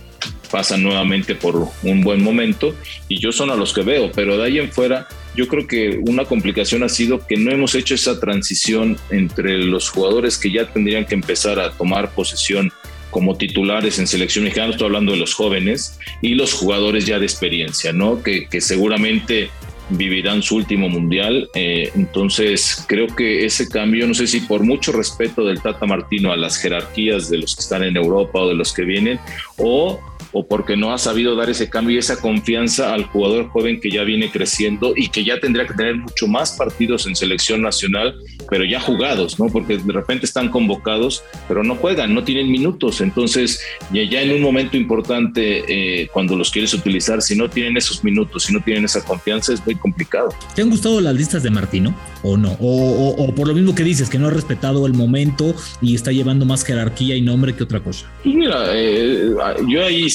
pasan 0.50 0.82
nuevamente 0.82 1.35
por 1.35 1.69
un 1.82 2.00
buen 2.02 2.23
momento 2.23 2.75
y 3.08 3.19
yo 3.19 3.32
son 3.32 3.50
a 3.50 3.56
los 3.56 3.73
que 3.73 3.82
veo, 3.82 4.11
pero 4.12 4.37
de 4.37 4.44
ahí 4.44 4.58
en 4.58 4.70
fuera 4.70 5.06
yo 5.37 5.47
creo 5.47 5.67
que 5.67 6.00
una 6.08 6.25
complicación 6.25 6.82
ha 6.82 6.88
sido 6.88 7.26
que 7.26 7.37
no 7.37 7.50
hemos 7.50 7.75
hecho 7.75 7.94
esa 7.94 8.19
transición 8.19 8.99
entre 9.11 9.58
los 9.58 9.88
jugadores 9.88 10.37
que 10.37 10.50
ya 10.50 10.67
tendrían 10.67 11.06
que 11.06 11.14
empezar 11.14 11.61
a 11.61 11.70
tomar 11.73 12.12
posesión 12.14 12.73
como 13.11 13.37
titulares 13.37 13.99
en 13.99 14.06
selección 14.06 14.44
mexicana, 14.44 14.70
estoy 14.70 14.87
hablando 14.87 15.12
de 15.12 15.19
los 15.19 15.35
jóvenes, 15.35 15.99
y 16.23 16.35
los 16.35 16.52
jugadores 16.52 17.06
ya 17.06 17.19
de 17.19 17.26
experiencia, 17.26 17.93
¿no? 17.93 18.23
Que, 18.23 18.49
seguramente 18.61 19.50
vivirán 19.91 20.43
su 20.43 20.55
último 20.55 20.88
mundial. 20.88 21.50
Eh, 21.55 21.91
entonces, 21.97 22.85
creo 22.87 23.08
que 23.08 23.44
ese 23.44 23.69
cambio, 23.69 24.06
no 24.06 24.14
sé 24.14 24.29
si 24.29 24.41
por 24.41 24.62
mucho 24.62 24.93
respeto 24.93 25.44
del 25.44 25.61
Tata 25.61 25.85
Martino 25.87 26.31
a 26.31 26.37
las 26.37 26.58
jerarquías 26.58 27.29
de 27.29 27.38
los 27.38 27.56
que 27.56 27.62
están 27.62 27.82
en 27.82 27.97
Europa 27.97 28.38
o 28.38 28.49
de 28.49 28.55
los 28.55 28.73
que 28.73 28.85
vienen, 28.85 29.19
o 29.56 30.00
o 30.32 30.47
porque 30.47 30.77
no 30.77 30.93
ha 30.93 30.99
sabido 30.99 31.35
dar 31.37 31.50
ese 31.50 31.69
cambio 31.69 31.97
y 31.97 31.99
esa 31.99 32.21
confianza 32.21 32.94
al 32.94 33.05
jugador 33.05 33.49
joven 33.49 33.81
que 33.81 33.91
ya 33.91 34.03
viene 34.05 34.31
creciendo 34.31 34.93
y 34.97 35.09
que 35.09 35.25
ya 35.25 35.41
tendría 35.41 35.67
que 35.67 35.75
tener 35.75 35.97
mucho 35.97 36.27
más 36.27 36.53
partidos 36.53 37.06
en 37.06 37.17
selección 37.17 37.62
nacional, 37.62 38.15
pero 38.49 38.65
ya 38.65 38.81
jugados, 38.81 39.38
¿no? 39.38 39.47
Porque 39.47 39.79
de 39.79 39.93
repente 39.93 40.27
están 40.27 40.49
convocados, 40.49 41.23
pero 41.49 41.62
no 41.65 41.75
juegan, 41.77 42.15
no 42.15 42.25
tienen 42.25 42.50
minutos. 42.50 43.00
Entonces, 43.00 43.61
ya, 43.93 44.03
ya 44.05 44.23
en 44.23 44.32
un 44.32 44.43
momento 44.43 44.77
importante, 44.77 45.65
eh, 45.69 46.09
cuando 46.12 46.37
los 46.37 46.50
quieres 46.50 46.75
utilizar, 46.75 47.23
si 47.23 47.37
no 47.37 47.49
tienen 47.49 47.76
esos 47.76 48.05
minutos, 48.05 48.44
si 48.44 48.53
no 48.53 48.61
tienen 48.62 48.85
esa 48.85 49.05
confianza, 49.05 49.53
es 49.53 49.65
muy 49.65 49.75
complicado. 49.75 50.35
¿Te 50.55 50.62
han 50.62 50.71
gustado 50.71 51.00
las 51.00 51.14
listas 51.14 51.43
de 51.43 51.50
Martino 51.50 51.95
o 52.23 52.37
no? 52.37 52.57
O, 52.61 53.14
o, 53.19 53.35
por 53.35 53.49
lo 53.49 53.55
mismo 53.55 53.75
que 53.75 53.85
dices, 53.85 54.09
que 54.09 54.19
no 54.19 54.28
ha 54.28 54.31
respetado 54.31 54.87
el 54.87 54.95
momento 54.95 55.55
y 55.81 55.95
está 55.95 56.12
llevando 56.12 56.45
más 56.45 56.64
jerarquía 56.64 57.16
y 57.16 57.23
nombre 57.23 57.55
que 57.55 57.64
otra 57.64 57.81
cosa. 57.81 58.07
Pues 58.23 58.35
mira, 58.35 58.64
eh, 58.75 59.31
yo 59.69 59.85
ahí 59.85 60.09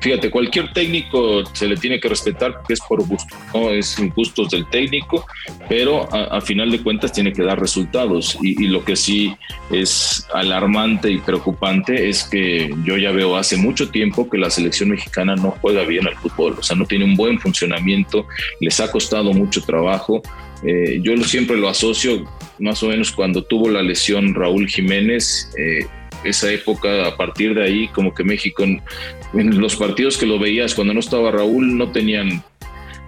fíjate, 0.00 0.30
cualquier 0.30 0.72
técnico 0.72 1.44
se 1.52 1.66
le 1.66 1.76
tiene 1.76 2.00
que 2.00 2.08
respetar 2.08 2.54
porque 2.54 2.74
es 2.74 2.80
por 2.80 3.06
gusto, 3.06 3.36
¿no? 3.54 3.70
Es 3.70 3.96
gustos 4.14 4.50
del 4.50 4.66
técnico, 4.66 5.26
pero 5.68 6.08
a, 6.12 6.40
final 6.40 6.70
de 6.70 6.82
cuentas 6.82 7.12
tiene 7.12 7.32
que 7.32 7.42
dar 7.42 7.58
resultados. 7.58 8.38
Y, 8.42 8.68
lo 8.70 8.84
que 8.84 8.94
sí 8.94 9.34
es 9.70 10.26
alarmante 10.32 11.10
y 11.10 11.18
preocupante 11.18 12.08
es 12.08 12.24
que 12.24 12.74
yo 12.84 12.96
ya 12.96 13.10
veo 13.10 13.36
hace 13.36 13.56
mucho 13.56 13.90
tiempo 13.90 14.28
que 14.28 14.38
la 14.38 14.50
selección 14.50 14.90
mexicana 14.90 15.34
no 15.34 15.56
juega 15.60 15.82
bien 15.84 16.06
al 16.06 16.16
fútbol, 16.16 16.56
o 16.58 16.62
sea, 16.62 16.76
no 16.76 16.86
tiene 16.86 17.04
un 17.04 17.16
buen 17.16 17.38
funcionamiento, 17.38 18.26
les 18.60 18.78
ha 18.80 18.90
costado 18.90 19.32
mucho 19.32 19.62
trabajo. 19.62 20.22
Eh, 20.62 21.00
yo 21.02 21.16
siempre 21.24 21.56
lo 21.56 21.68
asocio 21.68 22.24
más 22.58 22.82
o 22.82 22.88
menos 22.88 23.10
cuando 23.12 23.42
tuvo 23.42 23.70
la 23.70 23.82
lesión 23.82 24.34
Raúl 24.34 24.68
Jiménez. 24.68 25.50
Eh, 25.58 25.86
esa 26.24 26.52
época, 26.52 27.06
a 27.06 27.16
partir 27.16 27.54
de 27.54 27.64
ahí, 27.64 27.88
como 27.88 28.14
que 28.14 28.24
México, 28.24 28.62
en, 28.64 28.80
los 29.32 29.76
partidos 29.76 30.18
que 30.18 30.26
lo 30.26 30.38
veías 30.38 30.74
cuando 30.74 30.94
no 30.94 31.00
estaba 31.00 31.30
Raúl, 31.30 31.76
no 31.76 31.90
tenían 31.90 32.42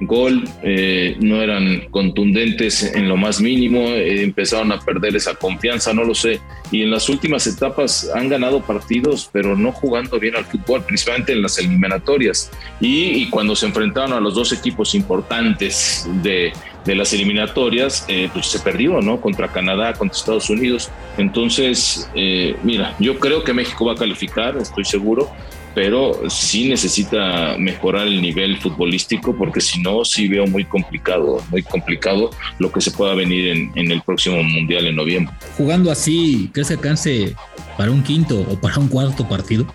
gol, 0.01 0.45
eh, 0.63 1.17
no 1.21 1.43
eran 1.43 1.89
contundentes 1.91 2.83
en 2.95 3.09
lo 3.09 3.17
más 3.17 3.41
mínimo, 3.41 3.89
eh, 3.89 4.23
empezaron 4.23 4.73
a 4.73 4.81
perder 4.81 5.15
esa 5.15 5.35
confianza, 5.35 5.93
no 5.93 6.05
lo 6.05 6.15
sé. 6.15 6.41
Y 6.73 6.83
en 6.83 6.91
las 6.91 7.09
últimas 7.09 7.47
etapas 7.47 8.11
han 8.15 8.29
ganado 8.29 8.63
partidos, 8.63 9.29
pero 9.33 9.57
no 9.57 9.71
jugando 9.73 10.19
bien 10.19 10.35
al 10.35 10.45
fútbol, 10.45 10.83
principalmente 10.85 11.33
en 11.33 11.43
las 11.43 11.59
eliminatorias. 11.59 12.51
y 12.81 13.29
cuando 13.31 13.55
se 13.55 13.67
enfrentaron 13.67 14.13
a 14.13 14.21
los 14.21 14.35
dos 14.35 14.53
equipos 14.53 14.95
importantes 14.95 16.09
de, 16.23 16.53
de 16.85 16.95
las 16.95 17.13
eliminatorias, 17.13 18.05
eh, 18.09 18.29
pues 18.33 18.47
se 18.47 18.59
perdió, 18.59 19.01
¿no? 19.01 19.21
Contra 19.21 19.49
Canadá, 19.49 19.93
contra 19.95 20.17
Estados 20.17 20.51
Unidos. 20.51 20.91
Entonces, 21.17 22.11
eh, 22.15 22.57
mira, 22.63 22.95
yo 22.99 23.19
creo 23.19 23.45
que 23.45 23.53
México 23.53 23.85
va 23.85 23.93
a 23.93 23.97
calificar, 23.97 24.57
estoy 24.57 24.85
seguro, 24.85 25.31
pero 25.75 26.29
sí 26.29 26.69
necesita 26.69 27.57
mejorar 27.59 28.07
el 28.07 28.21
nivel 28.21 28.59
futbolístico 28.59 29.35
porque 29.37 29.61
si 29.61 29.81
no, 29.81 30.05
sí 30.05 30.29
veo 30.29 30.47
muy 30.47 30.65
complicado, 30.65 31.43
muy 31.51 31.63
complicado 31.63 32.31
lo 32.59 32.71
que 32.71 32.81
se 32.81 32.91
pueda 32.91 33.15
venir 33.15 33.71
en, 33.75 33.93
el 33.93 34.03
próximo 34.03 34.43
Mundial 34.43 34.87
en 34.87 34.97
noviembre. 34.97 35.35
Jugando 35.57 35.91
así, 35.91 36.51
¿crees 36.53 36.71
alcance 36.71 37.35
para 37.77 37.91
un 37.91 38.03
quinto 38.03 38.41
o 38.41 38.59
para 38.61 38.79
un 38.79 38.89
cuarto 38.89 39.29
partido? 39.29 39.67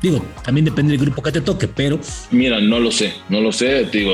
Digo, 0.00 0.24
también 0.44 0.64
depende 0.64 0.92
del 0.92 1.00
grupo 1.00 1.22
que 1.22 1.32
te 1.32 1.40
toque, 1.40 1.68
pero... 1.68 1.98
Mira, 2.30 2.60
no 2.60 2.80
lo 2.80 2.90
sé, 2.90 3.12
no 3.28 3.40
lo 3.40 3.52
sé, 3.52 3.84
digo, 3.84 4.12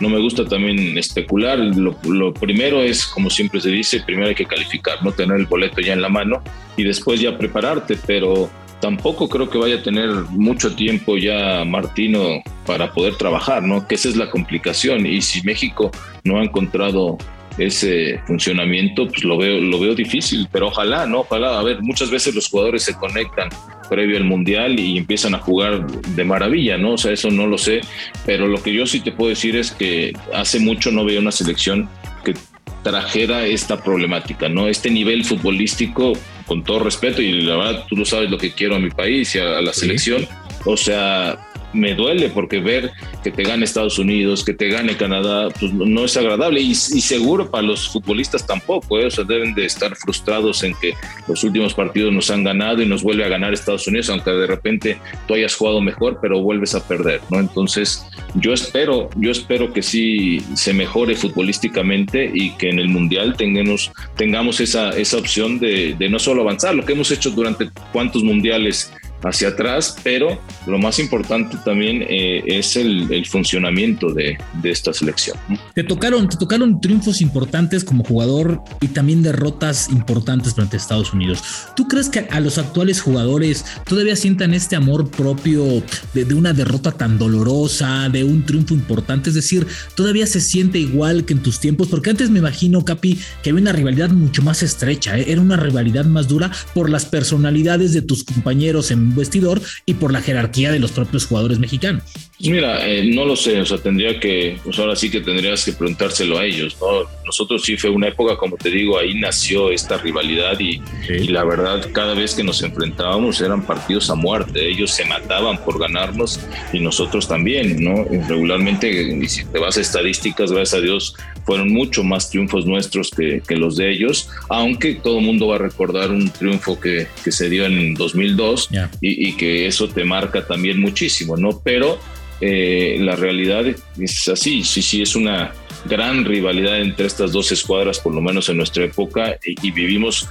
no 0.00 0.08
me 0.08 0.18
gusta 0.18 0.44
también 0.44 0.96
especular. 0.98 1.58
Lo, 1.58 1.96
lo, 2.04 2.34
primero 2.34 2.82
es, 2.82 3.06
como 3.06 3.30
siempre 3.30 3.60
se 3.60 3.70
dice, 3.70 4.02
primero 4.04 4.28
hay 4.28 4.34
que 4.34 4.46
calificar, 4.46 5.02
no 5.02 5.12
tener 5.12 5.38
el 5.38 5.46
boleto 5.46 5.80
ya 5.80 5.92
en 5.92 6.02
la 6.02 6.08
mano 6.08 6.42
y 6.76 6.84
después 6.84 7.20
ya 7.20 7.38
prepararte, 7.38 7.98
pero 8.06 8.50
tampoco 8.80 9.28
creo 9.30 9.48
que 9.48 9.56
vaya 9.56 9.76
a 9.76 9.82
tener 9.82 10.10
mucho 10.30 10.74
tiempo 10.74 11.16
ya 11.16 11.64
Martino 11.64 12.42
para 12.66 12.92
poder 12.92 13.16
trabajar, 13.16 13.62
¿no? 13.62 13.86
Que 13.86 13.94
esa 13.94 14.10
es 14.10 14.16
la 14.16 14.28
complicación. 14.28 15.06
Y 15.06 15.22
si 15.22 15.42
México 15.42 15.90
no 16.22 16.38
ha 16.38 16.44
encontrado 16.44 17.16
ese 17.58 18.20
funcionamiento, 18.26 19.06
pues 19.06 19.24
lo 19.24 19.36
veo, 19.36 19.60
lo 19.60 19.78
veo 19.78 19.94
difícil, 19.94 20.48
pero 20.50 20.68
ojalá, 20.68 21.06
¿no? 21.06 21.20
Ojalá, 21.20 21.58
a 21.58 21.62
ver, 21.62 21.82
muchas 21.82 22.10
veces 22.10 22.34
los 22.34 22.48
jugadores 22.48 22.82
se 22.82 22.94
conectan 22.94 23.48
previo 23.88 24.16
al 24.16 24.24
Mundial 24.24 24.78
y 24.78 24.98
empiezan 24.98 25.34
a 25.34 25.38
jugar 25.38 25.86
de 25.86 26.24
maravilla, 26.24 26.76
¿no? 26.76 26.92
O 26.92 26.98
sea, 26.98 27.12
eso 27.12 27.30
no 27.30 27.46
lo 27.46 27.58
sé, 27.58 27.80
pero 28.26 28.46
lo 28.48 28.62
que 28.62 28.72
yo 28.72 28.86
sí 28.86 29.00
te 29.00 29.12
puedo 29.12 29.30
decir 29.30 29.56
es 29.56 29.70
que 29.70 30.12
hace 30.32 30.58
mucho 30.58 30.90
no 30.90 31.04
veo 31.04 31.20
una 31.20 31.32
selección 31.32 31.88
que 32.24 32.34
trajera 32.82 33.46
esta 33.46 33.82
problemática, 33.82 34.48
¿no? 34.48 34.68
Este 34.68 34.90
nivel 34.90 35.24
futbolístico, 35.24 36.12
con 36.46 36.64
todo 36.64 36.80
respeto, 36.80 37.22
y 37.22 37.42
la 37.42 37.56
verdad 37.56 37.86
tú 37.88 37.96
lo 37.96 38.04
sabes 38.04 38.30
lo 38.30 38.38
que 38.38 38.52
quiero 38.52 38.76
a 38.76 38.78
mi 38.78 38.90
país 38.90 39.34
y 39.34 39.38
a, 39.38 39.60
la 39.60 39.72
selección, 39.72 40.26
o 40.64 40.76
sea, 40.76 41.38
me 41.74 41.94
duele 41.94 42.30
porque 42.30 42.60
ver 42.60 42.92
que 43.22 43.30
te 43.30 43.42
gane 43.42 43.64
Estados 43.64 43.98
Unidos, 43.98 44.44
que 44.44 44.54
te 44.54 44.68
gane 44.68 44.96
Canadá, 44.96 45.48
pues 45.50 45.72
no 45.72 46.04
es 46.04 46.16
agradable 46.16 46.60
y, 46.60 46.74
seguro 46.74 47.50
para 47.50 47.62
los 47.62 47.88
futbolistas 47.88 48.46
tampoco, 48.46 48.98
¿eh? 48.98 49.06
o 49.06 49.10
sea, 49.10 49.24
deben 49.24 49.54
de 49.54 49.66
estar 49.66 49.94
frustrados 49.96 50.62
en 50.62 50.74
que 50.80 50.94
los 51.28 51.44
últimos 51.44 51.74
partidos 51.74 52.12
nos 52.12 52.30
han 52.30 52.44
ganado 52.44 52.82
y 52.82 52.86
nos 52.86 53.02
vuelve 53.02 53.24
a 53.24 53.28
ganar 53.28 53.52
Estados 53.52 53.86
Unidos, 53.86 54.08
aunque 54.10 54.30
de 54.30 54.46
repente 54.46 54.98
tú 55.26 55.34
hayas 55.34 55.54
jugado 55.54 55.80
mejor, 55.80 56.18
pero 56.20 56.40
vuelves 56.40 56.74
a 56.74 56.86
perder, 56.86 57.20
¿no? 57.30 57.40
Entonces, 57.40 58.06
yo 58.34 58.52
espero, 58.52 59.10
yo 59.16 59.30
espero 59.30 59.72
que 59.72 59.82
sí 59.82 60.40
se 60.54 60.72
mejore 60.72 61.14
futbolísticamente 61.14 62.30
y 62.32 62.50
que 62.56 62.70
en 62.70 62.78
el 62.78 62.88
Mundial 62.88 63.36
tengamos, 63.36 63.92
tengamos 64.16 64.60
esa, 64.60 64.90
esa 64.90 65.18
opción 65.18 65.58
de, 65.58 65.94
de 65.98 66.08
no 66.08 66.18
solo 66.18 66.42
avanzar, 66.42 66.74
lo 66.74 66.84
que 66.84 66.92
hemos 66.92 67.10
hecho 67.10 67.30
durante 67.30 67.70
cuántos 67.92 68.22
mundiales 68.22 68.92
hacia 69.24 69.48
atrás, 69.48 69.96
pero 70.02 70.38
lo 70.66 70.78
más 70.78 70.98
importante 70.98 71.56
también 71.64 72.04
eh, 72.08 72.42
es 72.46 72.76
el, 72.76 73.24
funcionamiento 73.26 74.12
de, 74.12 74.36
esta 74.62 74.92
selección. 74.92 75.36
Te 75.74 75.82
tocaron, 75.82 76.28
te 76.28 76.36
tocaron 76.36 76.80
triunfos 76.80 77.20
importantes 77.20 77.84
como 77.84 78.04
jugador 78.04 78.62
y 78.80 78.88
también 78.88 79.22
derrotas 79.22 79.88
importantes 79.88 80.54
frente 80.54 80.76
a 80.76 80.80
Estados 80.80 81.12
Unidos. 81.12 81.42
¿Tú 81.74 81.88
crees 81.88 82.08
que 82.08 82.26
a 82.30 82.40
los 82.40 82.58
actuales 82.58 83.00
jugadores 83.00 83.64
todavía 83.86 84.16
sientan 84.16 84.52
este 84.54 84.76
amor 84.76 85.10
propio 85.10 85.82
de, 86.12 86.34
una 86.34 86.52
derrota 86.52 86.92
tan 86.92 87.18
dolorosa, 87.18 88.08
de 88.08 88.24
un 88.24 88.44
triunfo 88.44 88.74
importante? 88.74 89.30
Es 89.30 89.34
decir, 89.34 89.66
todavía 89.94 90.26
se 90.26 90.40
siente 90.40 90.78
igual 90.78 91.24
que 91.24 91.32
en 91.32 91.42
tus 91.42 91.60
tiempos, 91.60 91.88
porque 91.88 92.10
antes 92.10 92.30
me 92.30 92.40
imagino, 92.40 92.84
Capi, 92.84 93.18
que 93.42 93.50
había 93.50 93.62
una 93.62 93.72
rivalidad 93.72 94.10
mucho 94.10 94.42
más 94.42 94.62
estrecha, 94.62 95.18
¿eh? 95.18 95.26
era 95.28 95.40
una 95.40 95.56
rivalidad 95.56 96.04
más 96.04 96.28
dura 96.28 96.50
por 96.74 96.90
las 96.90 97.04
personalidades 97.06 97.92
de 97.92 98.02
tus 98.02 98.24
compañeros 98.24 98.90
en 98.90 99.13
vestidor 99.14 99.60
y 99.86 99.94
por 99.94 100.12
la 100.12 100.20
jerarquía 100.20 100.72
de 100.72 100.78
los 100.78 100.92
propios 100.92 101.26
jugadores 101.26 101.58
mexicanos. 101.58 102.02
Pues 102.38 102.50
mira, 102.50 102.86
eh, 102.86 103.04
no 103.14 103.24
lo 103.24 103.36
sé, 103.36 103.60
o 103.60 103.64
sea, 103.64 103.78
tendría 103.78 104.18
que, 104.18 104.58
pues 104.64 104.78
ahora 104.78 104.96
sí 104.96 105.08
que 105.08 105.20
tendrías 105.20 105.64
que 105.64 105.72
preguntárselo 105.72 106.38
a 106.38 106.44
ellos, 106.44 106.76
¿no? 106.80 107.08
Nosotros 107.24 107.62
sí 107.62 107.76
fue 107.76 107.90
una 107.90 108.08
época, 108.08 108.36
como 108.36 108.56
te 108.56 108.70
digo, 108.70 108.98
ahí 108.98 109.14
nació 109.14 109.70
esta 109.70 109.98
rivalidad 109.98 110.58
y, 110.58 110.82
y 111.08 111.28
la 111.28 111.44
verdad, 111.44 111.88
cada 111.92 112.14
vez 112.14 112.34
que 112.34 112.42
nos 112.42 112.62
enfrentábamos 112.62 113.40
eran 113.40 113.64
partidos 113.64 114.10
a 114.10 114.16
muerte, 114.16 114.68
ellos 114.68 114.90
se 114.90 115.04
mataban 115.04 115.64
por 115.64 115.78
ganarnos 115.78 116.40
y 116.72 116.80
nosotros 116.80 117.28
también, 117.28 117.82
¿no? 117.82 118.04
Regularmente, 118.28 118.90
y 118.90 119.28
si 119.28 119.44
te 119.44 119.58
vas 119.58 119.78
a 119.78 119.80
estadísticas, 119.80 120.50
gracias 120.50 120.80
a 120.80 120.82
Dios, 120.82 121.14
fueron 121.44 121.72
mucho 121.72 122.02
más 122.02 122.30
triunfos 122.30 122.66
nuestros 122.66 123.10
que, 123.10 123.42
que 123.46 123.56
los 123.56 123.76
de 123.76 123.92
ellos, 123.92 124.28
aunque 124.48 124.94
todo 124.94 125.18
el 125.18 125.24
mundo 125.24 125.48
va 125.48 125.56
a 125.56 125.58
recordar 125.58 126.10
un 126.10 126.30
triunfo 126.30 126.80
que, 126.80 127.06
que 127.22 127.30
se 127.30 127.48
dio 127.48 127.64
en 127.66 127.94
2002 127.94 128.70
y, 129.00 129.28
y 129.28 129.36
que 129.36 129.66
eso 129.66 129.88
te 129.88 130.04
marca 130.04 130.46
también 130.46 130.80
muchísimo, 130.80 131.36
¿no? 131.36 131.60
Pero 131.62 131.98
eh, 132.40 132.96
la 133.00 133.16
realidad 133.16 133.64
es 133.98 134.28
así, 134.28 134.64
sí, 134.64 134.82
sí, 134.82 135.02
es 135.02 135.14
una 135.14 135.54
gran 135.86 136.24
rivalidad 136.24 136.80
entre 136.80 137.06
estas 137.06 137.32
dos 137.32 137.52
escuadras, 137.52 138.00
por 138.00 138.12
lo 138.12 138.20
menos 138.20 138.48
en 138.48 138.56
nuestra 138.56 138.84
época, 138.84 139.38
y, 139.44 139.70
vivimos 139.70 140.28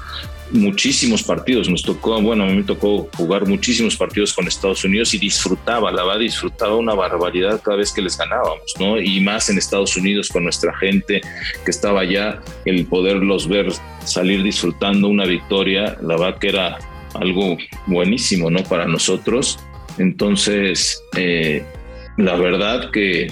muchísimos 0.51 1.23
partidos. 1.23 1.69
Nos 1.69 1.81
tocó, 1.81 2.21
bueno, 2.21 2.43
a 2.43 2.47
mí 2.47 2.55
me 2.57 2.63
tocó 2.63 3.09
jugar 3.15 3.47
muchísimos 3.47 3.95
partidos 3.95 4.33
con 4.33 4.47
Estados 4.47 4.83
Unidos 4.83 5.13
y 5.13 5.17
disfrutaba, 5.17 5.91
la 5.91 6.03
verdad, 6.03 6.19
disfrutaba 6.19 6.75
una 6.75 6.93
barbaridad 6.93 7.61
cada 7.63 7.77
vez 7.77 7.91
que 7.91 8.01
les 8.01 8.17
ganábamos, 8.17 8.73
¿no? 8.79 8.99
Y 8.99 9.19
más 9.21 9.49
en 9.49 9.57
Estados 9.57 9.95
Unidos 9.95 10.29
con 10.29 10.43
nuestra 10.43 10.75
gente 10.77 11.21
que 11.63 11.71
estaba 11.71 12.01
allá, 12.01 12.41
el 12.65 12.85
poderlos 12.85 13.47
ver 13.47 13.71
salir 14.05 14.43
disfrutando 14.43 15.07
una 15.07 15.25
victoria, 15.25 15.97
la 16.01 16.17
verdad 16.17 16.37
que 16.37 16.49
era 16.49 16.77
algo 17.15 17.57
buenísimo, 17.87 18.49
¿no? 18.49 18.63
Para 18.63 18.85
nosotros. 18.85 19.59
Entonces, 19.97 21.03
eh, 21.15 21.63
la 22.17 22.35
verdad 22.35 22.91
que, 22.91 23.31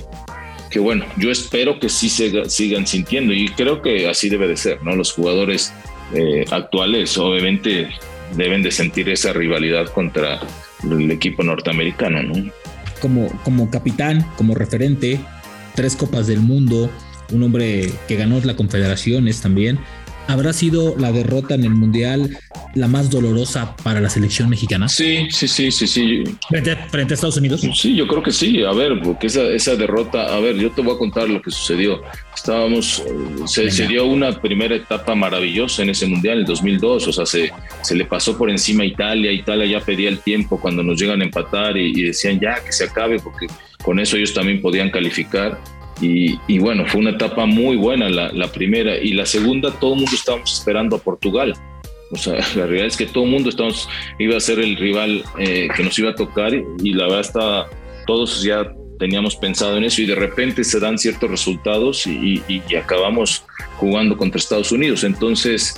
que 0.70 0.80
bueno, 0.80 1.06
yo 1.18 1.32
espero 1.32 1.80
que 1.80 1.90
sí 1.90 2.10
se, 2.10 2.50
sigan 2.50 2.88
sintiendo 2.88 3.34
y 3.34 3.50
creo 3.50 3.82
que 3.82 4.08
así 4.08 4.30
debe 4.30 4.48
de 4.48 4.58
ser, 4.58 4.84
¿no? 4.84 4.96
Los 4.96 5.12
jugadores 5.14 5.74
eh, 6.14 6.46
actuales 6.52 7.18
obviamente 7.18 7.90
deben 8.36 8.64
de 8.64 8.72
sentir 8.72 9.10
esa 9.10 9.34
rivalidad 9.34 9.88
contra 9.88 10.40
el 10.84 11.12
equipo 11.12 11.44
norteamericano, 11.44 12.24
¿no? 12.24 12.52
Como, 13.00 13.30
como 13.44 13.70
capitán, 13.72 14.26
como 14.38 14.54
referente, 14.54 15.20
tres 15.76 15.96
copas 15.96 16.28
del 16.28 16.40
mundo, 16.40 16.90
un 17.32 17.44
hombre 17.44 17.92
que 18.08 18.16
ganó 18.16 18.40
la 18.42 18.56
Confederaciones 18.56 19.42
también. 19.42 19.80
¿Habrá 20.28 20.54
sido 20.54 20.96
la 20.98 21.12
derrota 21.12 21.56
en 21.56 21.64
el 21.64 21.72
Mundial 21.72 22.38
la 22.74 22.88
más 22.88 23.10
dolorosa 23.10 23.76
para 23.84 24.00
la 24.00 24.10
selección 24.10 24.50
mexicana? 24.50 24.88
Sí, 24.88 25.28
sí, 25.30 25.48
sí, 25.48 25.72
sí, 25.72 25.88
sí. 25.88 26.24
¿Frente, 26.50 26.72
a 26.72 27.14
Estados 27.14 27.38
Unidos? 27.38 27.62
Sí, 27.74 27.96
yo 27.96 28.08
creo 28.08 28.24
que 28.24 28.32
sí. 28.32 28.64
A 28.64 28.72
ver, 28.72 29.00
porque 29.04 29.28
esa, 29.28 29.44
esa 29.44 29.76
derrota, 29.76 30.34
a 30.34 30.40
ver, 30.40 30.56
yo 30.56 30.72
te 30.72 30.82
voy 30.82 30.96
a 30.96 30.98
contar 30.98 31.30
lo 31.30 31.42
que 31.42 31.52
sucedió. 31.52 32.02
Estábamos, 32.34 33.04
se, 33.46 33.70
se, 33.72 33.88
dio 33.88 34.06
una 34.06 34.40
primera 34.40 34.76
etapa 34.76 35.16
maravillosa 35.16 35.84
en 35.84 35.90
ese 35.90 36.08
Mundial, 36.08 36.36
en 36.36 36.40
el 36.42 36.46
2002, 36.46 37.08
o 37.08 37.14
sea, 37.14 37.26
se, 37.26 37.52
se 37.82 37.96
le 37.96 38.06
pasó 38.06 38.38
por 38.38 38.50
encima 38.50 38.84
a 38.84 38.86
Italia, 38.86 39.32
Italia 39.32 39.66
ya 39.66 39.86
pedía 39.86 40.10
el 40.10 40.20
tiempo 40.20 40.60
cuando 40.60 40.82
nos 40.84 41.00
llegan 41.00 41.22
a 41.22 41.26
empatar 41.26 41.78
y, 41.78 41.92
y 41.92 42.04
decían 42.04 42.40
ya 42.40 42.64
que 42.64 42.72
se 42.72 42.86
acabe 42.86 43.20
porque 43.20 43.48
con 43.84 44.00
eso 44.00 44.18
ellos 44.18 44.34
también 44.34 44.62
podían 44.62 44.90
calificar 44.90 45.60
y, 46.02 46.60
bueno, 46.60 46.86
fue 46.88 47.02
una 47.02 47.12
etapa 47.12 47.46
muy 47.46 47.78
buena 47.78 48.10
la, 48.10 48.52
primera. 48.52 48.98
Y 48.98 49.14
la 49.14 49.26
segunda, 49.26 49.72
todo 49.72 49.94
el 49.94 50.00
mundo 50.02 50.12
estábamos 50.14 50.54
esperando 50.54 50.96
a 50.96 51.00
Portugal. 51.00 51.54
O 52.12 52.18
sea, 52.18 52.34
la 52.56 52.66
realidad 52.66 52.88
es 52.88 52.98
que 52.98 53.06
todo 53.06 53.24
el 53.24 53.30
mundo 53.30 53.50
estábamos, 53.50 53.88
iba 54.20 54.36
a 54.36 54.40
ser 54.40 54.60
el 54.60 54.76
rival 54.78 55.24
eh, 55.40 55.68
que 55.76 55.84
nos 55.84 55.98
iba 56.00 56.12
a 56.12 56.16
tocar 56.16 56.54
y 56.54 56.94
la 56.94 57.04
verdad 57.06 57.22
está, 57.22 57.68
todos 58.08 58.44
ya 58.44 58.74
teníamos 59.00 59.36
pensado 59.36 59.78
en 59.78 59.84
eso 59.84 60.02
y 60.02 60.06
de 60.06 60.16
repente 60.16 60.64
se 60.64 60.80
dan 60.80 60.98
ciertos 60.98 61.30
resultados 61.30 62.06
y, 62.06 62.42
y 62.48 62.76
acabamos 62.76 63.46
jugando 63.78 64.18
contra 64.18 64.38
Estados 64.38 64.72
Unidos. 64.72 65.04
Entonces, 65.04 65.76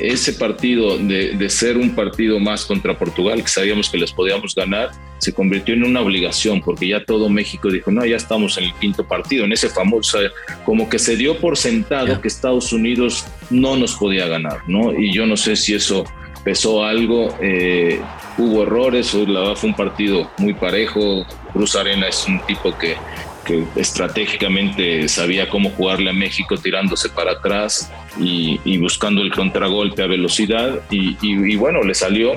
ese 0.00 0.32
partido 0.32 0.98
de, 0.98 1.50
ser 1.50 1.76
un 1.76 1.94
partido 1.94 2.38
más 2.38 2.64
contra 2.64 2.98
Portugal, 2.98 3.42
que 3.42 3.48
sabíamos 3.48 3.88
que 3.88 3.98
les 3.98 4.12
podíamos 4.12 4.54
ganar, 4.54 4.90
se 5.18 5.32
convirtió 5.32 5.74
en 5.74 5.84
una 5.84 6.00
obligación, 6.00 6.60
porque 6.60 6.88
ya 6.88 7.04
todo 7.04 7.28
México 7.28 7.70
dijo, 7.70 7.90
no, 7.90 8.04
ya 8.06 8.16
estamos 8.16 8.56
en 8.58 8.64
el 8.64 8.74
quinto 8.74 9.04
partido, 9.04 9.44
en 9.44 9.52
ese 9.52 9.68
famoso, 9.68 10.18
como 10.64 10.88
que 10.88 10.98
se 10.98 11.16
dio 11.16 11.38
por 11.38 11.56
sentado 11.56 12.20
que 12.20 12.28
Estados 12.28 12.72
Unidos 12.72 13.26
no 13.50 13.76
nos 13.76 13.94
podía 13.94 14.26
ganar, 14.26 14.60
¿no? 14.66 14.98
Y 14.98 15.12
yo 15.12 15.26
no 15.26 15.36
sé 15.36 15.56
si 15.56 15.74
eso 15.74 16.04
pesó 16.44 16.84
algo, 16.84 17.36
eh, 17.42 18.00
hubo 18.38 18.62
errores, 18.62 19.12
la 19.14 19.40
verdad 19.40 19.54
fue 19.56 19.70
un 19.70 19.76
partido 19.76 20.30
muy 20.38 20.54
parejo, 20.54 21.26
Cruz 21.52 21.76
Arena 21.76 22.08
es 22.08 22.26
un 22.26 22.40
tipo 22.46 22.76
que 22.78 22.96
que 23.44 23.64
estratégicamente 23.76 25.08
sabía 25.08 25.48
cómo 25.48 25.70
jugarle 25.70 26.10
a 26.10 26.12
México 26.12 26.56
tirándose 26.56 27.08
para 27.08 27.32
atrás 27.32 27.90
y, 28.18 28.78
buscando 28.78 29.22
el 29.22 29.32
contragolpe 29.32 30.02
a 30.02 30.06
velocidad 30.06 30.80
y, 30.90 31.56
bueno, 31.56 31.82
le 31.82 31.94
salió, 31.94 32.32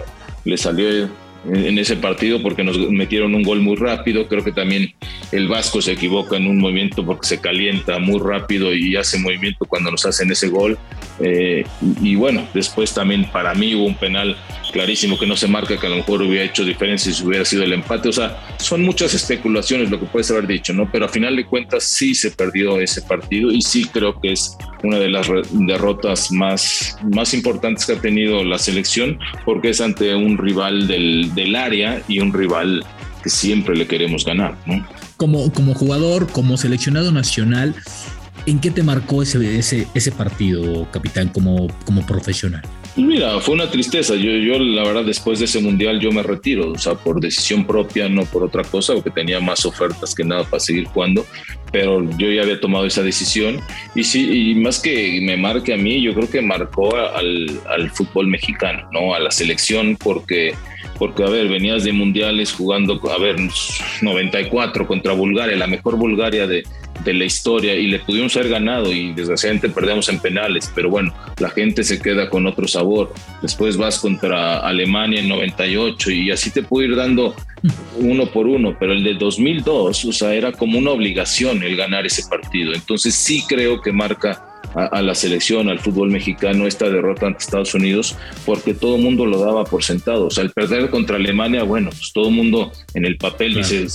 le 0.46 0.58
salió 0.58 1.10
en 1.46 1.78
ese 1.78 1.98
partido 1.98 2.42
porque 2.42 2.64
nos 2.64 2.78
metieron 2.90 3.36
un 3.36 3.44
gol 3.44 3.60
muy 3.60 3.76
rápido. 3.76 4.28
Creo 4.28 4.44
que 4.44 4.52
también 4.52 4.94
el 5.32 5.48
Vasco 5.48 5.82
se 5.82 5.94
equivoca 5.94 6.38
en 6.38 6.48
un 6.48 6.60
movimiento 6.60 7.06
porque 7.06 7.28
se 7.28 7.42
calienta 7.42 8.00
muy 8.00 8.20
rápido 8.20 8.74
y 8.74 8.96
hace 8.96 9.20
movimiento 9.20 9.66
cuando 9.66 9.92
nos 9.92 10.06
hacen 10.06 10.32
ese 10.32 10.48
gol. 10.48 10.78
Eh, 11.20 11.66
y, 12.02 12.16
bueno, 12.16 12.48
después 12.54 12.94
también 12.94 13.30
para 13.32 13.54
mí 13.54 13.76
hubo 13.76 13.86
un 13.86 13.96
penal 13.96 14.38
clarísimo 14.74 15.18
que 15.18 15.26
no 15.26 15.38
se 15.38 15.48
marca, 15.48 15.80
que 15.80 15.88
a 15.88 15.90
lo 15.90 15.98
mejor 15.98 16.22
hubiera 16.24 16.44
hecho 16.44 16.66
diferencia 16.66 17.14
si 17.14 17.24
hubiera 17.24 17.46
sido 17.46 17.64
el 17.64 17.72
empate. 17.72 18.10
O 18.10 18.12
sea, 18.12 18.44
son 18.58 18.82
muchas 18.82 19.14
especulaciones 19.14 19.90
lo 19.90 20.00
que 20.00 20.08
puedes 20.08 20.30
haber 20.32 20.48
dicho, 20.48 20.74
¿no? 20.74 20.92
Pero 20.92 21.06
a 21.06 21.10
final 21.10 21.36
de 21.36 21.46
cuentas 21.46 21.84
sí 21.84 22.14
se 22.16 22.32
perdió 22.32 22.80
ese 22.80 23.02
partido 23.04 23.52
y 23.52 23.62
sí 23.62 23.86
creo 23.86 24.20
que 24.20 24.34
es 24.34 24.58
una 24.84 24.98
de 24.98 25.10
las 25.10 25.28
derrotas 25.52 26.32
más, 26.32 26.98
más 27.14 27.34
importantes 27.34 27.86
que 27.86 27.94
ha 27.94 28.02
tenido 28.02 28.44
la 28.44 28.58
selección 28.58 29.20
porque 29.46 29.70
es 29.70 29.80
ante 29.80 30.14
un 30.16 30.38
rival 30.38 30.88
del, 30.88 31.34
del 31.36 31.56
área 31.56 32.02
y 32.08 32.20
un 32.20 32.34
rival 32.34 32.84
que 33.24 33.30
siempre 33.30 33.76
le 33.76 33.88
queremos 33.88 34.26
ganar, 34.26 34.58
¿no? 34.66 34.86
Como, 35.16 35.54
como 35.54 35.74
jugador, 35.74 36.28
como 36.30 36.58
seleccionado 36.58 37.12
nacional, 37.12 37.76
¿En 38.46 38.60
qué 38.60 38.72
te 38.72 38.84
marcó 38.84 39.22
ese, 39.24 39.58
ese, 39.58 39.88
ese 39.94 40.12
partido, 40.12 40.86
capitán, 40.92 41.30
como, 41.30 41.68
como 41.86 42.06
profesional? 42.06 42.62
Mira, 42.96 43.40
fue 43.40 43.56
una 43.56 43.70
tristeza. 43.70 44.16
Yo, 44.16 44.32
yo, 44.32 44.60
la 44.60 44.84
verdad, 44.84 45.04
después 45.04 45.40
de 45.40 45.46
ese 45.46 45.60
mundial, 45.60 46.00
yo 46.00 46.12
me 46.12 46.22
retiro, 46.22 46.72
o 46.72 46.78
sea, 46.78 46.94
por 46.94 47.20
decisión 47.20 47.66
propia, 47.66 48.08
no 48.08 48.24
por 48.26 48.44
otra 48.44 48.64
cosa, 48.64 48.94
porque 48.94 49.10
tenía 49.10 49.40
más 49.40 49.66
ofertas 49.66 50.14
que 50.14 50.24
nada 50.24 50.44
para 50.44 50.60
seguir 50.60 50.86
jugando. 50.86 51.26
Pero 51.72 52.08
yo 52.18 52.30
ya 52.32 52.44
había 52.44 52.60
tomado 52.60 52.86
esa 52.86 53.02
decisión. 53.02 53.60
Y 53.96 54.04
sí, 54.04 54.52
y 54.52 54.56
más 54.56 54.80
que 54.80 55.20
me 55.24 55.38
marque 55.38 55.74
a 55.74 55.78
mí, 55.78 56.02
yo 56.02 56.14
creo 56.14 56.30
que 56.30 56.42
marcó 56.42 56.96
al, 56.96 57.48
al 57.68 57.90
fútbol 57.90 58.28
mexicano, 58.28 58.88
¿no? 58.92 59.16
A 59.16 59.20
la 59.20 59.32
selección, 59.32 59.98
porque 59.98 60.54
porque 61.00 61.24
a 61.24 61.28
ver, 61.28 61.50
venías 61.50 61.84
de 61.84 61.92
mundiales 61.92 62.54
jugando, 62.54 63.02
a 63.12 63.18
ver, 63.18 63.36
94 64.02 64.86
contra 64.88 65.14
Bulgaria, 65.14 65.58
la 65.58 65.68
mejor 65.68 65.98
Bulgaria 65.98 66.46
de, 66.46 66.64
de 67.04 67.14
la 67.14 67.26
historia 67.26 67.76
y 67.76 67.88
le 67.88 68.00
pudimos 68.00 68.36
haber 68.36 68.50
ganado 68.50 68.92
y 68.92 69.14
desgraciadamente 69.14 69.70
perdemos 69.70 70.10
en 70.10 70.20
penales, 70.20 70.72
pero 70.74 70.90
bueno, 70.90 71.14
la 71.40 71.50
gente 71.50 71.84
se 71.84 72.00
queda 72.00 72.30
con 72.30 72.46
otro 72.46 72.68
sabor. 72.68 73.14
Después 73.42 73.78
vas 73.78 74.00
contra 74.00 74.60
Alemania 74.60 75.20
en 75.20 75.30
98 75.30 76.12
y 76.12 76.32
así 76.32 76.52
te 76.52 76.64
puedo 76.64 76.88
ir 76.88 76.96
dando 76.96 77.36
uno 77.98 78.26
por 78.28 78.48
uno, 78.48 78.76
pero 78.80 78.94
el 78.94 79.04
de 79.04 79.14
2002, 79.16 80.06
o 80.06 80.12
sea, 80.12 80.34
era 80.34 80.52
como 80.52 80.78
una 80.78 80.92
obligación 80.92 81.64
el 81.64 81.76
ganar 81.76 82.06
ese 82.06 82.24
partido. 82.30 82.74
Entonces 82.74 83.16
sí 83.16 83.44
creo 83.48 83.82
que 83.82 83.92
marca 83.92 84.53
a, 84.76 85.02
la 85.02 85.14
selección, 85.14 85.70
al 85.70 85.80
fútbol 85.80 86.10
mexicano, 86.10 86.66
esta 86.66 86.90
derrota 86.90 87.28
ante 87.28 87.44
Estados 87.44 87.74
Unidos, 87.74 88.16
porque 88.46 88.74
todo 88.74 88.96
el 88.96 89.02
mundo 89.02 89.26
lo 89.26 89.40
daba 89.40 89.64
por 89.66 89.84
sentado. 89.84 90.28
O 90.28 90.30
sea, 90.32 90.44
el 90.44 90.52
perder 90.52 90.90
contra 90.90 91.18
Alemania, 91.18 91.64
bueno, 91.64 91.90
pues 91.92 92.12
todo 92.14 92.30
el 92.30 92.36
mundo 92.36 92.72
en 92.94 93.06
el 93.06 93.18
papel 93.18 93.56
dice, 93.56 93.86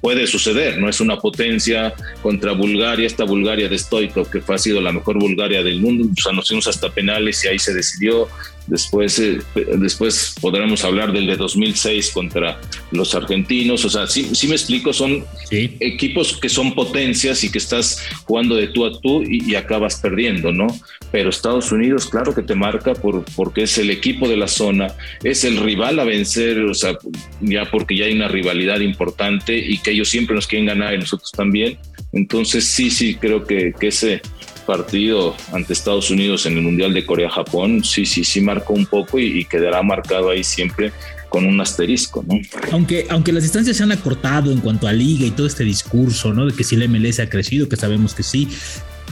puede 0.00 0.26
suceder, 0.26 0.78
no 0.78 0.88
es 0.88 1.00
una 1.00 1.16
potencia 1.16 1.94
contra 2.22 2.52
Bulgaria, 2.52 3.06
esta 3.06 3.24
Bulgaria 3.24 3.68
de 3.68 3.78
Stoikov, 3.78 4.30
que 4.30 4.40
fue, 4.40 4.54
ha 4.54 4.58
sido 4.58 4.80
la 4.80 4.92
mejor 4.92 5.18
Bulgaria 5.18 5.62
del 5.62 5.80
mundo, 5.80 6.08
o 6.10 6.22
sea, 6.22 6.32
nos 6.32 6.48
fuimos 6.48 6.66
hasta 6.68 6.90
penales 6.90 7.44
y 7.44 7.48
ahí 7.48 7.58
se 7.58 7.72
decidió. 7.72 8.28
Después, 8.68 9.18
eh, 9.18 9.38
después 9.78 10.34
podremos 10.40 10.84
hablar 10.84 11.12
del 11.12 11.26
de 11.26 11.36
2006 11.36 12.10
contra 12.10 12.60
los 12.90 13.14
argentinos. 13.14 13.84
O 13.84 13.90
sea, 13.90 14.06
sí, 14.06 14.28
sí 14.34 14.46
me 14.46 14.54
explico, 14.54 14.92
son 14.92 15.24
equipos 15.50 16.38
que 16.38 16.48
son 16.48 16.74
potencias 16.74 17.42
y 17.44 17.50
que 17.50 17.58
estás 17.58 18.06
jugando 18.24 18.54
de 18.56 18.68
tú 18.68 18.84
a 18.84 18.92
tú 19.00 19.22
y, 19.22 19.54
acabas 19.54 19.96
perdiendo, 19.96 20.52
¿no? 20.52 20.66
Pero 21.10 21.30
Estados 21.30 21.72
Unidos, 21.72 22.06
claro 22.06 22.34
que 22.34 22.42
te 22.42 22.54
marca 22.54 22.94
por, 22.94 23.24
porque 23.34 23.62
es 23.62 23.78
el 23.78 23.90
equipo 23.90 24.28
de 24.28 24.36
la 24.36 24.46
zona, 24.46 24.94
es 25.24 25.42
el 25.44 25.56
rival 25.56 25.98
a 25.98 26.04
vencer, 26.04 26.60
o 26.60 26.74
sea, 26.74 26.96
ya 27.40 27.68
porque 27.70 27.96
ya 27.96 28.04
hay 28.04 28.12
una 28.12 28.28
rivalidad 28.28 28.80
importante 28.80 29.56
y 29.56 29.78
que 29.78 29.92
ellos 29.92 30.08
siempre 30.08 30.34
nos 30.34 30.46
quieren 30.46 30.66
ganar 30.66 30.94
y 30.94 30.98
nosotros 30.98 31.32
también. 31.32 31.78
Entonces, 32.12 32.66
sí, 32.66 32.90
sí, 32.90 33.16
creo 33.16 33.44
que, 33.44 33.72
que 33.78 33.88
ese 33.88 34.22
partido 34.68 35.34
ante 35.54 35.72
Estados 35.72 36.10
Unidos 36.10 36.44
en 36.44 36.58
el 36.58 36.62
Mundial 36.62 36.92
de 36.92 37.06
Corea-Japón, 37.06 37.82
sí, 37.82 38.04
sí, 38.04 38.22
sí 38.22 38.42
marcó 38.42 38.74
un 38.74 38.84
poco 38.84 39.18
y, 39.18 39.46
quedará 39.46 39.82
marcado 39.82 40.28
ahí 40.28 40.44
siempre 40.44 40.92
con 41.30 41.46
un 41.46 41.58
asterisco, 41.58 42.22
¿no? 42.28 42.38
Aunque, 42.70 43.06
aunque 43.08 43.32
las 43.32 43.44
distancias 43.44 43.78
se 43.78 43.82
han 43.82 43.92
acortado 43.92 44.52
en 44.52 44.60
cuanto 44.60 44.86
a 44.86 44.92
liga 44.92 45.24
y 45.24 45.30
todo 45.30 45.46
este 45.46 45.64
discurso, 45.64 46.34
¿no? 46.34 46.44
De 46.44 46.52
que 46.52 46.64
si 46.64 46.74
el 46.74 46.86
MLS 46.86 47.18
ha 47.20 47.30
crecido, 47.30 47.66
que 47.66 47.76
sabemos 47.76 48.14
que 48.14 48.22
sí, 48.22 48.46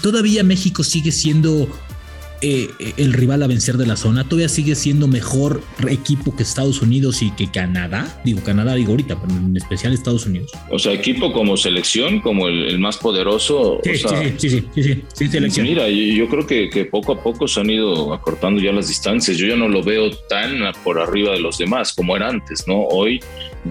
todavía 0.02 0.44
México 0.44 0.84
sigue 0.84 1.10
siendo 1.10 1.66
eh, 2.42 2.68
el 2.96 3.12
rival 3.12 3.42
a 3.42 3.46
vencer 3.46 3.76
de 3.76 3.86
la 3.86 3.96
zona. 3.96 4.24
Todavía 4.24 4.48
sigue 4.48 4.74
siendo 4.74 5.08
mejor 5.08 5.62
equipo 5.88 6.34
que 6.36 6.42
Estados 6.42 6.82
Unidos 6.82 7.22
y 7.22 7.30
que 7.30 7.50
Canadá. 7.50 8.20
Digo 8.24 8.42
Canadá, 8.42 8.74
digo 8.74 8.90
ahorita, 8.90 9.20
pero 9.20 9.34
en 9.34 9.56
especial 9.56 9.92
Estados 9.92 10.26
Unidos. 10.26 10.52
O 10.70 10.78
sea, 10.78 10.92
equipo 10.92 11.32
como 11.32 11.56
selección, 11.56 12.20
como 12.20 12.48
el, 12.48 12.78
más 12.78 12.98
poderoso. 12.98 13.80
Sí, 13.84 13.96
sí, 13.96 14.06
sí, 14.36 14.64
sí, 14.74 15.02
sí, 15.12 15.28
selección. 15.28 15.66
Mira, 15.66 15.88
yo 15.88 16.28
creo 16.28 16.46
que, 16.46 16.70
que, 16.70 16.84
poco 16.84 17.12
a 17.12 17.22
poco 17.22 17.48
se 17.48 17.60
han 17.60 17.70
ido 17.70 18.12
acortando 18.12 18.60
ya 18.60 18.72
las 18.72 18.88
distancias. 18.88 19.36
Yo 19.36 19.46
ya 19.46 19.56
no 19.56 19.68
lo 19.68 19.82
veo 19.82 20.10
tan 20.28 20.56
por 20.84 20.98
arriba 20.98 21.32
de 21.32 21.40
los 21.40 21.58
demás 21.58 21.92
como 21.94 22.16
era 22.16 22.28
antes, 22.28 22.66
¿no? 22.66 22.82
Hoy 22.82 23.20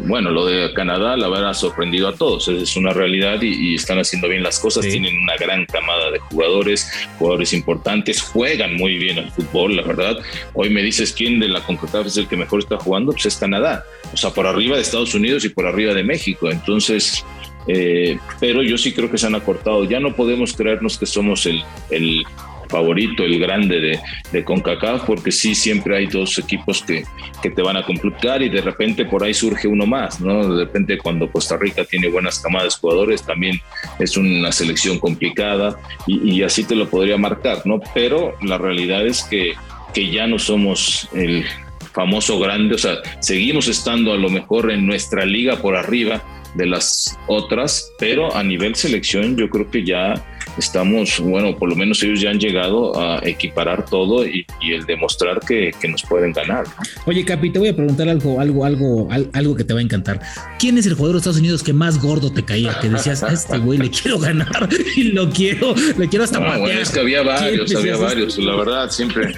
bueno, 0.03 0.29
lo 0.31 0.45
de 0.45 0.73
Canadá 0.73 1.15
la 1.15 1.27
verdad 1.27 1.51
ha 1.51 1.53
sorprendido 1.53 2.07
a 2.07 2.15
todos, 2.15 2.47
es 2.47 2.75
una 2.75 2.91
realidad 2.91 3.41
y, 3.41 3.75
están 3.75 3.99
haciendo 3.99 4.27
bien 4.27 4.43
las 4.43 4.59
cosas, 4.59 4.85
tienen 4.85 5.17
una 5.17 5.35
gran 5.37 5.65
camada 5.65 6.11
de 6.11 6.19
jugadores, 6.19 6.91
jugadores 7.17 7.53
importantes, 7.53 8.21
juegan 8.21 8.75
muy 8.75 8.97
bien 8.97 9.19
al 9.19 9.31
fútbol, 9.31 9.75
la 9.75 9.83
verdad. 9.83 10.17
Hoy 10.53 10.69
me 10.69 10.81
dices 10.81 11.13
quién 11.13 11.39
de 11.39 11.47
la 11.47 11.61
CONCACAF 11.61 12.07
es 12.07 12.17
el 12.17 12.27
que 12.27 12.37
mejor 12.37 12.59
está 12.59 12.77
jugando, 12.77 13.11
pues 13.11 13.25
es 13.25 13.35
Canadá, 13.37 13.85
o 14.13 14.17
sea, 14.17 14.31
por 14.31 14.47
arriba 14.47 14.75
de 14.75 14.81
Estados 14.81 15.13
Unidos 15.13 15.45
y 15.45 15.49
por 15.49 15.65
arriba 15.65 15.93
de 15.93 16.03
México, 16.03 16.49
entonces... 16.49 17.25
Eh, 17.67 18.19
pero 18.39 18.61
yo 18.61 18.77
sí 18.77 18.93
creo 18.93 19.09
que 19.09 19.17
se 19.17 19.25
han 19.25 19.33
acortado. 19.33 19.85
Ya 19.85 19.99
no 19.99 20.15
podemos 20.15 20.53
creernos 20.53 20.99
que 20.99 21.07
somos 21.07 21.47
el, 21.47 21.63
el 21.89 22.23
favorito, 22.75 23.23
el 23.23 23.39
grande 23.39 23.79
de, 23.79 23.99
de, 24.33 24.43
CONCACAF, 24.43 25.05
porque 25.05 25.31
sí, 25.31 25.55
siempre 25.55 25.95
hay 25.95 26.07
dos 26.07 26.37
equipos 26.37 26.83
que, 26.83 27.05
que, 27.41 27.49
te 27.49 27.61
van 27.61 27.77
a 27.77 27.85
complicar 27.85 28.41
y 28.41 28.49
de 28.49 28.61
repente 28.61 29.05
por 29.05 29.23
ahí 29.23 29.33
surge 29.33 29.65
uno 29.67 29.85
más, 29.85 30.19
¿no? 30.19 30.55
De 30.57 30.65
repente 30.65 30.97
cuando 30.97 31.31
Costa 31.31 31.55
Rica 31.55 31.85
tiene 31.85 32.09
buenas 32.09 32.39
camadas 32.39 32.75
de 32.75 32.79
jugadores, 32.81 33.23
también 33.23 33.61
es 33.97 34.17
una 34.17 34.51
selección 34.51 34.99
complicada 34.99 35.79
y, 36.05 36.43
así 36.43 36.65
te 36.65 36.75
lo 36.75 36.89
podría 36.89 37.17
marcar, 37.17 37.61
¿no? 37.65 37.79
Pero 37.93 38.35
la 38.41 38.57
realidad 38.57 39.07
es 39.07 39.23
que, 39.23 39.53
que 39.93 40.11
ya 40.11 40.27
no 40.27 40.37
somos 40.37 41.07
el 41.13 41.45
famoso 41.93 42.37
grande, 42.39 42.75
o 42.75 42.77
sea, 42.77 42.97
seguimos 43.19 43.69
estando 43.69 44.11
a 44.11 44.17
lo 44.17 44.29
mejor 44.29 44.69
en 44.69 44.85
nuestra 44.85 45.25
liga 45.25 45.61
por 45.61 45.77
arriba 45.77 46.21
de 46.55 46.65
las 46.65 47.17
otras, 47.27 47.89
pero 47.99 48.35
a 48.35 48.43
nivel 48.43 48.75
selección 48.75 49.37
yo 49.37 49.49
creo 49.49 49.71
que 49.71 49.85
ya 49.85 50.13
estamos, 50.57 51.19
bueno, 51.19 51.55
por 51.57 51.69
lo 51.69 51.75
menos 51.75 52.01
ellos 52.03 52.21
ya 52.21 52.29
han 52.29 52.39
llegado 52.39 52.99
a 52.99 53.19
equiparar 53.23 53.85
todo 53.85 54.25
y, 54.25 54.45
el 54.61 54.85
demostrar 54.85 55.39
que, 55.39 55.73
nos 55.87 56.01
pueden 56.03 56.33
ganar. 56.33 56.65
Oye, 57.05 57.23
Capi, 57.23 57.51
te 57.51 57.59
voy 57.59 57.69
a 57.69 57.75
preguntar 57.75 58.09
algo, 58.09 58.39
algo, 58.39 58.65
algo, 58.65 59.07
algo 59.33 59.55
que 59.55 59.63
te 59.63 59.73
va 59.73 59.79
a 59.79 59.83
encantar. 59.83 60.19
¿Quién 60.57 60.77
es 60.79 60.87
el 60.87 60.95
jugador 60.95 61.15
de 61.15 61.19
Estados 61.19 61.37
Unidos 61.37 61.61
que 61.61 61.73
más 61.73 62.01
gordo 62.01 62.31
te 62.31 62.43
caía? 62.43 62.79
Que 62.79 62.89
decías, 62.89 63.21
a 63.21 63.31
este 63.31 63.59
güey 63.59 63.77
le 63.77 63.91
quiero 63.91 64.17
ganar 64.17 64.67
y 64.95 65.03
lo 65.03 65.29
quiero, 65.29 65.75
le 65.97 66.09
quiero 66.09 66.25
hasta 66.25 66.39
no, 66.39 66.59
Bueno, 66.59 66.79
es 66.79 66.89
que 66.89 66.99
había 66.99 67.21
varios, 67.21 67.75
había 67.75 67.97
varios, 67.97 68.37
la 68.39 68.55
verdad, 68.55 68.89
siempre, 68.89 69.33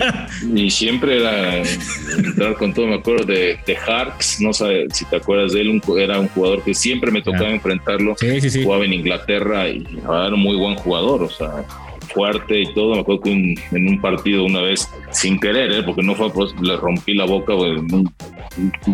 y 0.55 0.69
siempre 0.69 1.17
era 1.17 1.57
entrar 1.57 2.55
con 2.55 2.73
todo, 2.73 2.87
me 2.87 2.95
acuerdo 2.95 3.25
de, 3.25 3.59
de 3.65 3.77
Harks, 3.77 4.39
no 4.39 4.53
sé 4.53 4.87
si 4.93 5.03
te 5.05 5.17
acuerdas 5.17 5.51
de 5.51 5.61
él, 5.61 5.81
era 5.97 6.19
un 6.19 6.29
jugador 6.29 6.63
que 6.63 6.73
siempre 6.73 7.11
me 7.11 7.21
tocaba 7.21 7.49
enfrentarlo, 7.49 8.15
jugaba 8.63 8.85
en 8.85 8.93
Inglaterra 8.93 9.67
y 9.67 9.85
era 10.03 10.33
un 10.33 10.39
muy 10.39 10.55
buen 10.55 10.75
jugador 10.75 11.06
o 11.15 11.29
sea, 11.29 11.65
fuerte 12.13 12.61
y 12.61 12.73
todo. 12.73 12.95
Me 12.95 13.01
acuerdo 13.01 13.21
que 13.21 13.55
en 13.71 13.87
un 13.87 14.01
partido 14.01 14.45
una 14.45 14.61
vez, 14.61 14.89
sin 15.11 15.39
querer, 15.39 15.71
¿eh? 15.71 15.83
porque 15.83 16.03
no 16.03 16.15
fue, 16.15 16.31
pues 16.31 16.53
le 16.61 16.75
rompí 16.77 17.13
la 17.13 17.25
boca, 17.25 17.53
en 17.53 17.93
un, 17.93 18.13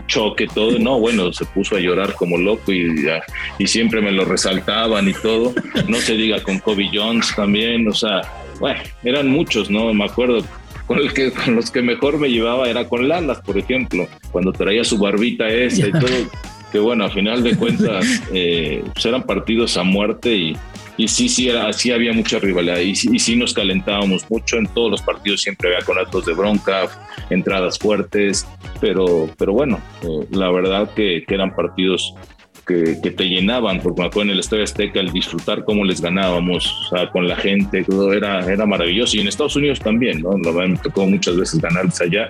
choque, 0.08 0.47
todo. 0.47 0.78
No, 0.80 0.99
bueno, 0.99 1.32
se 1.32 1.45
puso 1.45 1.76
a 1.76 1.80
llorar 1.80 2.13
como 2.15 2.38
loco 2.38 2.71
y, 2.71 2.93
y 3.58 3.67
siempre 3.67 4.02
me 4.02 4.12
lo 4.12 4.26
resaltaban 4.26 5.08
y 5.08 5.13
todo. 5.13 5.54
No 5.88 5.97
se 5.97 6.15
diga 6.15 6.41
con 6.41 6.60
Kobe 6.60 6.89
Jones 6.93 7.34
también, 7.36 7.88
o 7.88 7.93
sea, 7.93 8.21
bueno, 8.60 8.82
eran 9.04 9.30
muchos, 9.30 9.69
¿no? 9.69 9.93
Me 9.93 10.06
acuerdo 10.06 10.43
con 10.86 10.97
el 10.99 11.13
que 11.13 11.32
con 11.32 11.56
los 11.56 11.71
que 11.71 11.82
mejor 11.82 12.17
me 12.17 12.30
llevaba 12.30 12.69
era 12.69 12.88
con 12.88 13.08
Lalas, 13.08 13.41
por 13.41 13.58
ejemplo, 13.58 14.08
cuando 14.32 14.52
traía 14.52 14.84
su 14.84 14.97
barbita 14.97 15.47
esta 15.47 15.88
y 15.88 15.91
todo, 15.91 16.30
que 16.71 16.80
bueno, 16.80 17.06
a 17.06 17.10
final 17.10 17.43
de 17.43 17.56
cuentas 17.56 18.21
eh, 18.34 18.84
pues 18.93 19.06
eran 19.06 19.23
partidos 19.23 19.78
a 19.78 19.84
muerte 19.84 20.36
y, 20.36 20.58
y 20.97 21.08
sí, 21.08 21.27
sí, 21.27 21.49
era, 21.49 21.71
sí 21.73 21.91
había 21.91 22.13
mucha 22.13 22.39
rivalidad 22.39 22.77
y, 22.77 22.95
sí 22.95 23.36
nos 23.36 23.53
calentábamos 23.53 24.29
mucho 24.29 24.58
en 24.58 24.67
todos 24.67 24.91
los 24.91 25.01
partidos, 25.01 25.41
siempre 25.41 25.75
había 25.75 26.01
actos 26.01 26.25
de 26.25 26.34
bronca, 26.34 26.88
entradas 27.29 27.79
fuertes, 27.79 28.47
pero, 28.79 29.29
pero 29.38 29.53
bueno, 29.53 29.79
eh, 30.03 30.27
la 30.32 30.51
verdad 30.51 30.93
que, 30.93 31.23
eran 31.27 31.56
partidos 31.56 32.13
que, 32.67 32.95
te 32.95 33.23
llenaban, 33.25 33.82
porque 33.82 34.01
me 34.01 34.08
acuerdo 34.08 34.29
en 34.29 34.34
el 34.36 34.39
Estadio 34.39 34.63
Azteca 34.63 34.99
el 34.99 35.12
disfrutar 35.12 35.65
cómo 35.65 35.84
les 35.84 35.99
ganábamos, 35.99 36.91
con 37.12 37.27
la 37.27 37.36
gente, 37.36 37.84
todo 37.84 38.13
era, 38.13 38.39
era 38.51 38.65
maravilloso. 38.65 39.17
Y 39.17 39.21
en 39.21 39.27
Estados 39.27 39.56
Unidos 39.56 39.79
también, 39.79 40.21
¿no? 40.21 40.38
Me 40.38 40.77
tocó 40.77 41.06
muchas 41.06 41.36
veces 41.36 41.60
ganarles 41.60 41.99
allá, 41.99 42.29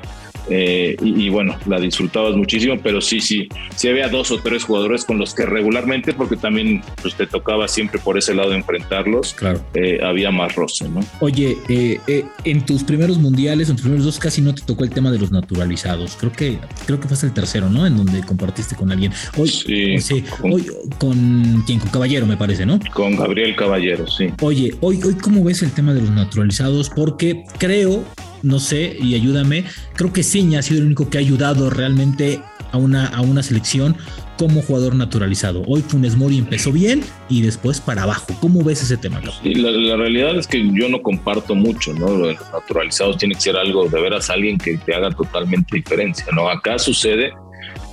eh, 0.49 0.95
y, 1.01 1.29
bueno, 1.29 1.57
la 1.65 1.79
disfrutabas 1.79 2.35
muchísimo, 2.35 2.77
pero 2.81 3.01
sí, 3.01 3.19
sí, 3.19 3.47
sí 3.75 3.87
había 3.87 4.09
dos 4.09 4.31
o 4.31 4.39
tres 4.39 4.63
jugadores 4.63 5.05
con 5.05 5.17
los 5.17 5.33
que 5.33 5.45
regularmente, 5.45 6.13
porque 6.13 6.35
también 6.35 6.81
pues, 7.01 7.15
te 7.15 7.27
tocaba 7.27 7.67
siempre 7.67 7.99
por 7.99 8.17
ese 8.17 8.33
lado 8.33 8.53
enfrentarlos, 8.53 9.33
claro. 9.33 9.63
Eh, 9.73 9.99
había 10.03 10.31
más 10.31 10.55
roce, 10.55 10.89
¿no? 10.89 11.01
Oye, 11.19 11.57
eh, 11.69 12.25
en 12.43 12.65
tus 12.65 12.83
primeros 12.83 13.17
mundiales, 13.17 13.69
en 13.69 13.75
tus 13.75 13.83
primeros 13.83 14.05
dos, 14.05 14.19
casi 14.19 14.41
no 14.41 14.53
te 14.53 14.61
tocó 14.61 14.83
el 14.83 14.89
tema 14.89 15.11
de 15.11 15.19
los 15.19 15.31
naturalizados. 15.31 16.15
Creo 16.17 16.31
que 16.31 16.59
creo 16.85 16.99
que 16.99 17.07
fue 17.07 17.17
el 17.27 17.33
tercero, 17.33 17.69
¿no? 17.69 17.85
En 17.85 17.97
donde 17.97 18.21
compartiste 18.21 18.75
con 18.75 18.91
alguien. 18.91 19.11
Hoy, 19.37 19.49
sí, 19.49 20.23
con, 20.41 20.53
hoy, 20.53 20.67
con 20.97 21.63
quién, 21.65 21.79
con 21.79 21.89
Caballero, 21.89 22.25
me 22.25 22.37
parece, 22.37 22.65
¿no? 22.65 22.79
Con 22.93 23.15
Gabriel 23.15 23.55
Caballero, 23.55 24.07
sí. 24.07 24.29
Oye, 24.41 24.75
hoy, 24.81 24.99
hoy, 25.03 25.15
¿cómo 25.15 25.43
ves 25.43 25.63
el 25.63 25.71
tema 25.71 25.93
de 25.93 26.01
los 26.01 26.11
naturalizados? 26.11 26.89
Porque 26.89 27.43
creo 27.57 28.03
no 28.43 28.59
sé, 28.59 28.95
y 29.01 29.15
ayúdame, 29.15 29.65
creo 29.95 30.13
que 30.13 30.21
Ciña 30.21 30.59
ha 30.59 30.61
sido 30.61 30.81
el 30.81 30.87
único 30.87 31.09
que 31.09 31.17
ha 31.17 31.21
ayudado 31.21 31.69
realmente 31.69 32.41
a 32.71 32.77
una, 32.77 33.07
a 33.07 33.21
una 33.21 33.41
selección 33.41 33.95
como 34.37 34.61
jugador 34.61 34.95
naturalizado. 34.95 35.63
Hoy 35.67 35.81
Funes 35.81 36.15
Mori 36.15 36.37
empezó 36.37 36.71
bien 36.71 37.03
y 37.29 37.41
después 37.41 37.79
para 37.79 38.03
abajo. 38.03 38.27
¿Cómo 38.41 38.63
ves 38.63 38.81
ese 38.81 38.97
tema? 38.97 39.21
la, 39.21 39.95
realidad 39.95 40.37
es 40.37 40.47
que 40.47 40.67
yo 40.73 40.89
no 40.89 41.01
comparto 41.01 41.55
mucho, 41.55 41.93
¿no? 41.93 42.09
Los 42.09 42.35
naturalizados 42.51 43.17
tiene 43.17 43.35
que 43.35 43.41
ser 43.41 43.55
algo 43.55 43.87
de 43.87 44.01
veras 44.01 44.29
alguien 44.29 44.57
que 44.57 44.77
te 44.77 44.93
haga 44.93 45.11
totalmente 45.11 45.75
diferencia, 45.75 46.25
¿no? 46.33 46.49
Acá 46.49 46.79
sucede 46.79 47.31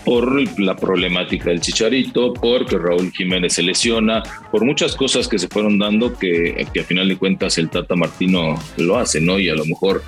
por 0.05 0.59
la 0.59 0.75
problemática 0.75 1.51
del 1.51 1.61
Chicharito, 1.61 2.33
porque 2.33 2.79
Raúl 2.79 3.13
Jiménez 3.13 3.53
se 3.53 3.63
lesiona, 3.63 4.23
por 4.51 4.65
muchas 4.65 4.97
cosas 4.97 5.29
que 5.29 5.39
se 5.39 5.47
fueron 5.47 5.79
dando 5.79 6.15
que, 6.19 6.67
que 6.73 6.81
a 6.81 6.85
final 6.85 7.07
de 7.07 7.19
cuentas 7.19 7.59
el 7.59 7.69
Tata 7.69 7.95
Martino 7.97 8.59
lo 8.79 8.99
hace, 8.99 9.21
¿no? 9.21 9.39
Y 9.39 9.51
a 9.51 9.55
lo 9.55 9.67
mejor 9.67 10.03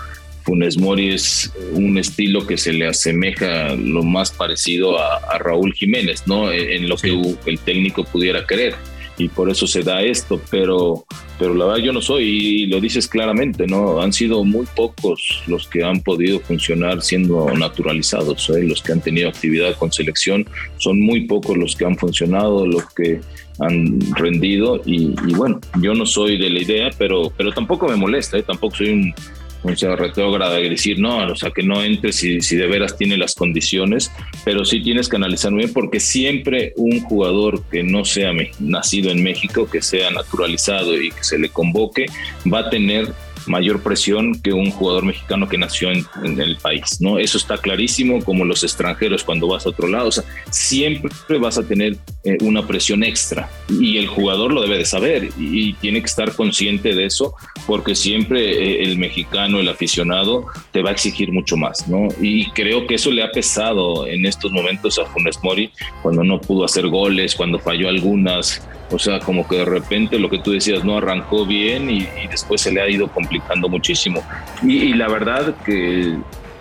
Funes 0.45 0.79
Mori 0.79 1.11
es 1.11 1.53
un 1.73 1.99
estilo 1.99 2.47
que 2.47 2.57
se 2.57 2.73
le 2.73 2.87
asemeja 2.87 3.75
lo 3.75 4.03
más 4.03 4.31
parecido 4.31 4.99
a, 4.99 5.39
Raúl 5.39 5.73
Jiménez, 5.75 6.25
¿no? 6.27 6.53
En, 6.53 6.89
lo 6.89 6.97
que 6.97 7.19
el 7.47 7.59
técnico 7.59 8.05
pudiera 8.05 8.47
querer. 8.47 8.75
Y 9.19 9.29
por 9.29 9.51
eso 9.51 9.67
se 9.67 9.83
da 9.83 10.03
esto, 10.03 10.41
pero, 10.51 11.05
pero 11.39 11.55
la 11.55 11.67
verdad 11.67 11.85
yo 11.85 11.93
no 11.93 12.01
soy, 12.01 12.25
y 12.25 12.67
lo 12.67 12.81
dices 12.81 13.07
claramente, 13.07 13.67
¿no? 13.67 14.01
Han 14.01 14.13
sido 14.13 14.43
muy 14.43 14.67
pocos 14.75 15.43
los 15.47 15.69
que 15.69 15.85
han 15.85 16.01
podido 16.01 16.41
funcionar 16.41 17.03
siendo 17.03 17.47
naturalizados, 17.51 18.49
¿eh? 18.51 18.63
los 18.63 18.83
que 18.83 18.93
han 18.93 19.01
tenido 19.03 19.29
actividad 19.29 19.77
con 19.77 19.93
selección, 19.93 20.47
son 20.79 21.01
muy 21.01 21.27
pocos 21.27 21.57
los 21.59 21.77
que 21.77 21.85
han 21.85 21.97
funcionado, 21.97 22.67
los 22.67 22.87
que 22.95 23.21
han 23.61 24.01
rendido, 24.17 24.81
y, 24.87 25.15
bueno, 25.35 25.61
yo 25.81 25.95
no 25.95 26.07
soy 26.07 26.39
de 26.39 26.49
la 26.49 26.61
idea, 26.61 26.91
pero, 26.97 27.31
pero 27.37 27.53
tampoco 27.53 27.89
me 27.89 27.97
molesta, 27.97 28.39
¿eh? 28.39 28.43
tampoco 28.43 28.77
soy 28.77 28.89
un 28.89 29.15
mucha 29.62 29.94
retrógrada 29.96 30.61
y 30.61 30.68
decir, 30.68 30.98
no, 30.98 31.18
o 31.18 31.37
sea, 31.37 31.51
que 31.51 31.62
no 31.62 31.83
entre 31.83 32.12
si, 32.12 32.40
si 32.40 32.57
de 32.57 32.66
veras 32.66 32.96
tiene 32.96 33.16
las 33.16 33.35
condiciones, 33.35 34.11
pero 34.44 34.64
sí 34.64 34.83
tienes 34.83 35.09
que 35.09 35.16
analizar 35.16 35.51
muy 35.51 35.61
bien 35.61 35.72
porque 35.72 36.01
siempre 36.01 36.72
un 36.77 37.01
jugador 37.01 37.62
que 37.70 37.83
no 37.83 38.05
sea 38.05 38.33
nacido 38.59 39.11
en 39.11 39.22
México, 39.22 39.68
que 39.70 39.83
sea 39.83 40.11
naturalizado 40.11 41.01
y 41.01 41.11
que 41.11 41.25
se 41.25 41.38
le 41.38 41.48
convoque, 41.48 42.07
va 42.53 42.61
a 42.61 42.70
tener 42.70 43.12
mayor 43.47 43.83
presión 43.83 44.41
que 44.41 44.53
un 44.53 44.71
jugador 44.71 45.05
mexicano 45.05 45.49
que 45.49 45.59
nació 45.59 45.91
en, 45.91 46.03
el 46.41 46.57
país, 46.57 47.01
¿no? 47.01 47.19
Eso 47.19 47.39
está 47.39 47.59
clarísimo, 47.59 48.25
como 48.25 48.45
los 48.45 48.63
extranjeros 48.63 49.25
cuando 49.25 49.49
vas 49.49 49.67
a 49.67 49.71
otro 49.71 49.89
lado, 49.89 50.11
siempre 50.51 51.39
vas 51.39 51.59
a 51.59 51.63
tener 51.63 51.97
eh, 52.25 52.39
una 52.41 52.67
presión 52.67 53.03
extra 53.03 53.51
y 53.69 53.99
el 53.99 54.07
jugador 54.07 54.53
lo 54.53 54.63
debe 54.63 54.79
de 54.79 54.85
saber 54.85 55.29
y, 55.39 55.73
tiene 55.83 56.01
que 56.01 56.07
estar 56.07 56.35
consciente 56.35 56.95
de 56.95 57.07
eso 57.07 57.35
porque 57.67 57.95
siempre 57.95 58.41
eh, 58.41 58.85
el 58.85 58.99
mexicano, 58.99 59.59
el 59.59 59.69
aficionado, 59.69 60.47
te 60.71 60.83
va 60.83 60.91
a 60.91 60.93
exigir 60.93 61.33
mucho 61.33 61.57
más, 61.57 61.89
¿no? 61.89 62.09
Y 62.21 62.51
creo 62.51 62.87
que 62.87 62.95
eso 62.95 63.11
le 63.11 63.23
ha 63.23 63.31
pesado 63.31 64.07
en 64.07 64.27
estos 64.27 64.53
momentos 64.53 64.99
a 64.99 65.07
Funes 65.07 65.39
Mori 65.43 65.71
cuando 66.03 66.23
no 66.23 66.41
pudo 66.41 66.65
hacer 66.65 66.89
goles, 66.89 67.35
cuando 67.35 67.59
falló 67.59 67.89
algunas, 67.89 68.67
o 68.93 68.99
sea, 68.99 69.21
como 69.21 69.49
que 69.49 69.57
de 69.57 69.65
repente 69.65 70.19
lo 70.19 70.29
que 70.29 70.39
tú 70.39 70.53
decías 70.53 70.85
no 70.85 70.99
arrancó 70.99 71.47
bien 71.47 71.91
y, 71.91 72.07
después 72.31 72.61
se 72.61 72.71
le 72.71 72.81
ha 72.81 72.89
ido 72.89 73.09
complicando 73.09 73.69
muchísimo. 73.69 74.23
Y, 74.63 74.95
la 74.95 75.09
verdad 75.09 75.55
que 75.65 76.17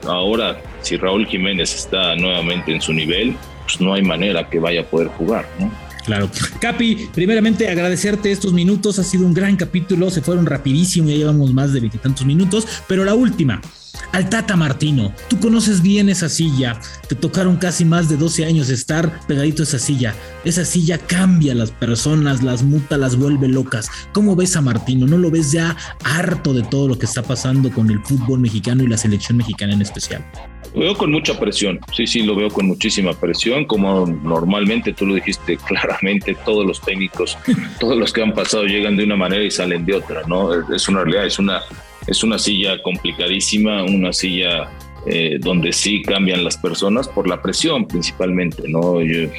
ahora, 0.05 0.57
si 0.81 0.97
Raúl 0.97 1.27
Jiménez 1.27 1.75
está 1.75 2.15
nuevamente 2.15 2.73
en 2.73 2.81
su 2.81 2.93
nivel, 2.93 3.35
pues 3.63 3.79
no 3.81 3.93
hay 3.93 4.01
manera 4.01 4.49
que 4.49 4.59
vaya 4.59 4.81
a 4.81 4.83
poder 4.85 5.09
jugar, 5.09 5.45
¿no? 5.59 5.71
Claro. 6.05 6.29
Capi, 6.59 7.09
primeramente 7.13 7.69
agradecerte 7.69 8.31
estos 8.31 8.53
minutos, 8.53 8.97
ha 8.97 9.03
sido 9.03 9.25
un 9.25 9.33
gran 9.33 9.55
capítulo, 9.55 10.09
se 10.09 10.21
fueron 10.21 10.47
rapidísimo, 10.47 11.09
ya 11.09 11.15
llevamos 11.15 11.53
más 11.53 11.73
de 11.73 11.79
veintitantos 11.79 12.25
minutos, 12.25 12.67
pero 12.87 13.05
la 13.05 13.13
última, 13.13 13.61
al 14.11 14.29
Tata 14.29 14.55
Martino. 14.55 15.13
Tú 15.29 15.39
conoces 15.39 15.81
bien 15.81 16.09
esa 16.09 16.29
silla, 16.29 16.79
te 17.07 17.15
tocaron 17.15 17.57
casi 17.57 17.85
más 17.85 18.09
de 18.09 18.17
12 18.17 18.45
años 18.45 18.69
estar 18.69 19.19
pegadito 19.27 19.63
a 19.63 19.65
esa 19.65 19.79
silla. 19.79 20.15
Esa 20.43 20.65
silla 20.65 20.97
cambia 20.97 21.53
a 21.53 21.55
las 21.55 21.71
personas, 21.71 22.43
las 22.43 22.63
muta, 22.63 22.97
las 22.97 23.15
vuelve 23.15 23.47
locas. 23.47 23.89
¿Cómo 24.11 24.35
ves 24.35 24.55
a 24.55 24.61
Martino? 24.61 25.07
¿No 25.07 25.17
lo 25.17 25.31
ves 25.31 25.51
ya 25.51 25.75
harto 26.03 26.53
de 26.53 26.63
todo 26.63 26.87
lo 26.87 26.97
que 26.97 27.05
está 27.05 27.23
pasando 27.23 27.71
con 27.71 27.89
el 27.89 27.99
fútbol 27.99 28.39
mexicano 28.39 28.83
y 28.83 28.87
la 28.87 28.97
selección 28.97 29.37
mexicana 29.37 29.73
en 29.73 29.81
especial? 29.81 30.25
Lo 30.73 30.81
veo 30.81 30.97
con 30.97 31.11
mucha 31.11 31.37
presión, 31.37 31.79
sí, 31.93 32.07
sí, 32.07 32.23
lo 32.23 32.33
veo 32.33 32.49
con 32.49 32.65
muchísima 32.65 33.13
presión, 33.13 33.65
como 33.65 34.05
normalmente 34.05 34.93
tú 34.93 35.05
lo 35.05 35.15
dijiste 35.15 35.57
claramente, 35.67 36.35
todos 36.45 36.65
los 36.65 36.79
técnicos, 36.79 37.37
todos 37.79 37.97
los 37.97 38.13
que 38.13 38.21
han 38.21 38.33
pasado 38.33 38.63
llegan 38.63 38.95
de 38.95 39.03
una 39.03 39.17
manera 39.17 39.43
y 39.43 39.51
salen 39.51 39.85
de 39.85 39.95
otra, 39.95 40.21
¿no? 40.27 40.53
Es 40.73 40.87
una 40.87 41.03
realidad, 41.03 41.25
es 41.25 41.39
una 41.39 41.61
es 42.07 42.23
una 42.23 42.39
silla 42.39 42.81
complicadísima, 42.81 43.83
una 43.83 44.13
silla 44.13 44.69
eh, 45.05 45.37
donde 45.39 45.73
sí 45.73 46.01
cambian 46.03 46.43
las 46.43 46.57
personas 46.57 47.07
por 47.07 47.27
la 47.27 47.41
presión 47.41 47.87
principalmente, 47.87 48.63
¿no? 48.67 49.01
Yo, 49.01 49.29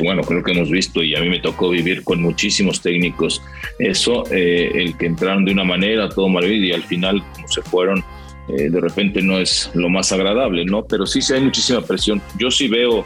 bueno, 0.00 0.22
creo 0.22 0.42
que 0.42 0.52
hemos 0.52 0.70
visto 0.70 1.02
y 1.02 1.14
a 1.16 1.20
mí 1.20 1.28
me 1.28 1.40
tocó 1.40 1.70
vivir 1.70 2.04
con 2.04 2.22
muchísimos 2.22 2.80
técnicos 2.80 3.42
eso, 3.78 4.24
eh, 4.30 4.70
el 4.74 4.96
que 4.96 5.06
entraron 5.06 5.44
de 5.44 5.52
una 5.52 5.64
manera, 5.64 6.08
todo 6.08 6.28
maravilloso 6.28 6.66
y 6.66 6.72
al 6.72 6.84
final 6.84 7.22
como 7.34 7.48
se 7.48 7.62
fueron, 7.62 8.04
eh, 8.48 8.70
de 8.70 8.80
repente 8.80 9.20
no 9.22 9.38
es 9.38 9.70
lo 9.74 9.88
más 9.88 10.12
agradable, 10.12 10.64
¿no? 10.64 10.84
Pero 10.86 11.06
sí, 11.06 11.20
sí 11.20 11.34
hay 11.34 11.40
muchísima 11.40 11.80
presión. 11.80 12.22
Yo 12.38 12.50
sí 12.50 12.68
veo 12.68 13.04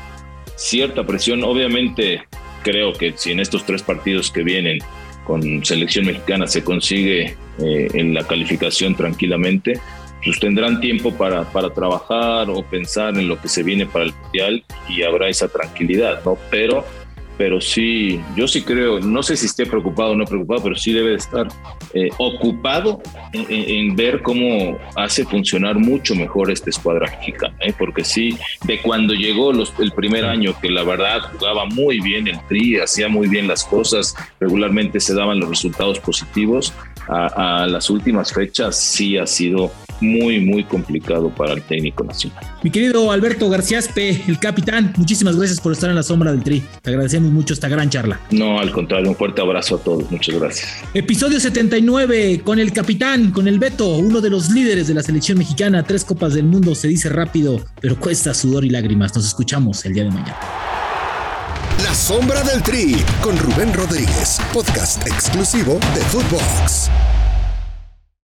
cierta 0.56 1.06
presión, 1.06 1.42
obviamente 1.44 2.22
creo 2.62 2.92
que 2.92 3.14
si 3.16 3.32
en 3.32 3.40
estos 3.40 3.64
tres 3.64 3.82
partidos 3.82 4.30
que 4.30 4.42
vienen 4.42 4.78
con 5.24 5.64
selección 5.64 6.06
mexicana 6.06 6.46
se 6.46 6.64
consigue 6.64 7.36
eh, 7.58 7.88
en 7.94 8.14
la 8.14 8.26
calificación 8.26 8.94
tranquilamente, 8.94 9.80
pues 10.24 10.38
tendrán 10.38 10.80
tiempo 10.80 11.12
para, 11.12 11.44
para 11.44 11.70
trabajar 11.70 12.48
o 12.48 12.62
pensar 12.62 13.16
en 13.18 13.28
lo 13.28 13.40
que 13.40 13.48
se 13.48 13.62
viene 13.62 13.86
para 13.86 14.04
el 14.04 14.14
Mundial 14.22 14.64
y 14.88 15.02
habrá 15.02 15.28
esa 15.28 15.48
tranquilidad, 15.48 16.22
¿no? 16.24 16.38
Pero 16.50 16.84
pero 17.38 17.60
sí, 17.60 18.20
yo 18.36 18.46
sí 18.46 18.62
creo, 18.62 19.00
no 19.00 19.22
sé 19.22 19.36
si 19.36 19.46
esté 19.46 19.66
preocupado 19.66 20.12
o 20.12 20.16
no 20.16 20.24
preocupado, 20.24 20.62
pero 20.64 20.76
sí 20.76 20.92
debe 20.92 21.10
de 21.10 21.16
estar 21.16 21.48
eh, 21.94 22.10
ocupado 22.18 23.00
en, 23.32 23.96
ver 23.96 24.22
cómo 24.22 24.78
hace 24.96 25.24
funcionar 25.24 25.78
mucho 25.78 26.14
mejor 26.14 26.50
esta 26.50 26.70
escuadra 26.70 27.10
mexicana, 27.10 27.54
¿eh? 27.60 27.74
porque 27.76 28.04
sí, 28.04 28.36
de 28.64 28.80
cuando 28.80 29.14
llegó 29.14 29.52
los, 29.52 29.72
el 29.78 29.92
primer 29.92 30.24
año, 30.24 30.54
que 30.60 30.70
la 30.70 30.82
verdad 30.82 31.20
jugaba 31.32 31.66
muy 31.66 32.00
bien 32.00 32.28
el 32.28 32.38
Tri, 32.48 32.78
hacía 32.78 33.08
muy 33.08 33.28
bien 33.28 33.48
las 33.48 33.64
cosas, 33.64 34.14
regularmente 34.40 35.00
se 35.00 35.14
daban 35.14 35.40
los 35.40 35.48
resultados 35.48 35.98
positivos, 36.00 36.72
a, 37.08 37.62
a 37.62 37.66
las 37.66 37.90
últimas 37.90 38.32
fechas 38.32 38.78
sí 38.78 39.18
ha 39.18 39.26
sido 39.26 39.72
muy, 40.02 40.40
muy 40.40 40.64
complicado 40.64 41.30
para 41.30 41.54
el 41.54 41.62
técnico 41.62 42.04
nacional. 42.04 42.44
Mi 42.62 42.70
querido 42.70 43.10
Alberto 43.10 43.48
Garciaspe, 43.48 44.22
el 44.26 44.38
capitán, 44.38 44.92
muchísimas 44.96 45.36
gracias 45.36 45.60
por 45.60 45.72
estar 45.72 45.88
en 45.88 45.96
la 45.96 46.02
sombra 46.02 46.32
del 46.32 46.42
Tri. 46.42 46.62
Te 46.82 46.90
agradecemos 46.90 47.30
mucho 47.32 47.54
esta 47.54 47.68
gran 47.68 47.88
charla. 47.88 48.20
No, 48.30 48.58
al 48.58 48.70
contrario, 48.72 49.08
un 49.08 49.16
fuerte 49.16 49.40
abrazo 49.40 49.76
a 49.76 49.78
todos. 49.78 50.10
Muchas 50.10 50.38
gracias. 50.38 50.68
Episodio 50.92 51.40
79 51.40 52.42
con 52.44 52.58
el 52.58 52.72
capitán, 52.72 53.30
con 53.30 53.48
el 53.48 53.58
Beto, 53.58 53.96
uno 53.96 54.20
de 54.20 54.30
los 54.30 54.50
líderes 54.50 54.88
de 54.88 54.94
la 54.94 55.02
selección 55.02 55.38
mexicana. 55.38 55.84
Tres 55.84 56.04
copas 56.04 56.34
del 56.34 56.44
mundo 56.44 56.74
se 56.74 56.88
dice 56.88 57.08
rápido, 57.08 57.64
pero 57.80 57.96
cuesta 57.98 58.34
sudor 58.34 58.64
y 58.64 58.70
lágrimas. 58.70 59.14
Nos 59.14 59.26
escuchamos 59.26 59.84
el 59.86 59.94
día 59.94 60.04
de 60.04 60.10
mañana. 60.10 60.36
La 61.82 61.94
sombra 61.94 62.42
del 62.42 62.62
Tri 62.62 62.96
con 63.22 63.36
Rubén 63.38 63.72
Rodríguez, 63.72 64.40
podcast 64.52 65.06
exclusivo 65.06 65.74
de 65.94 66.00
Footbox. 66.02 66.90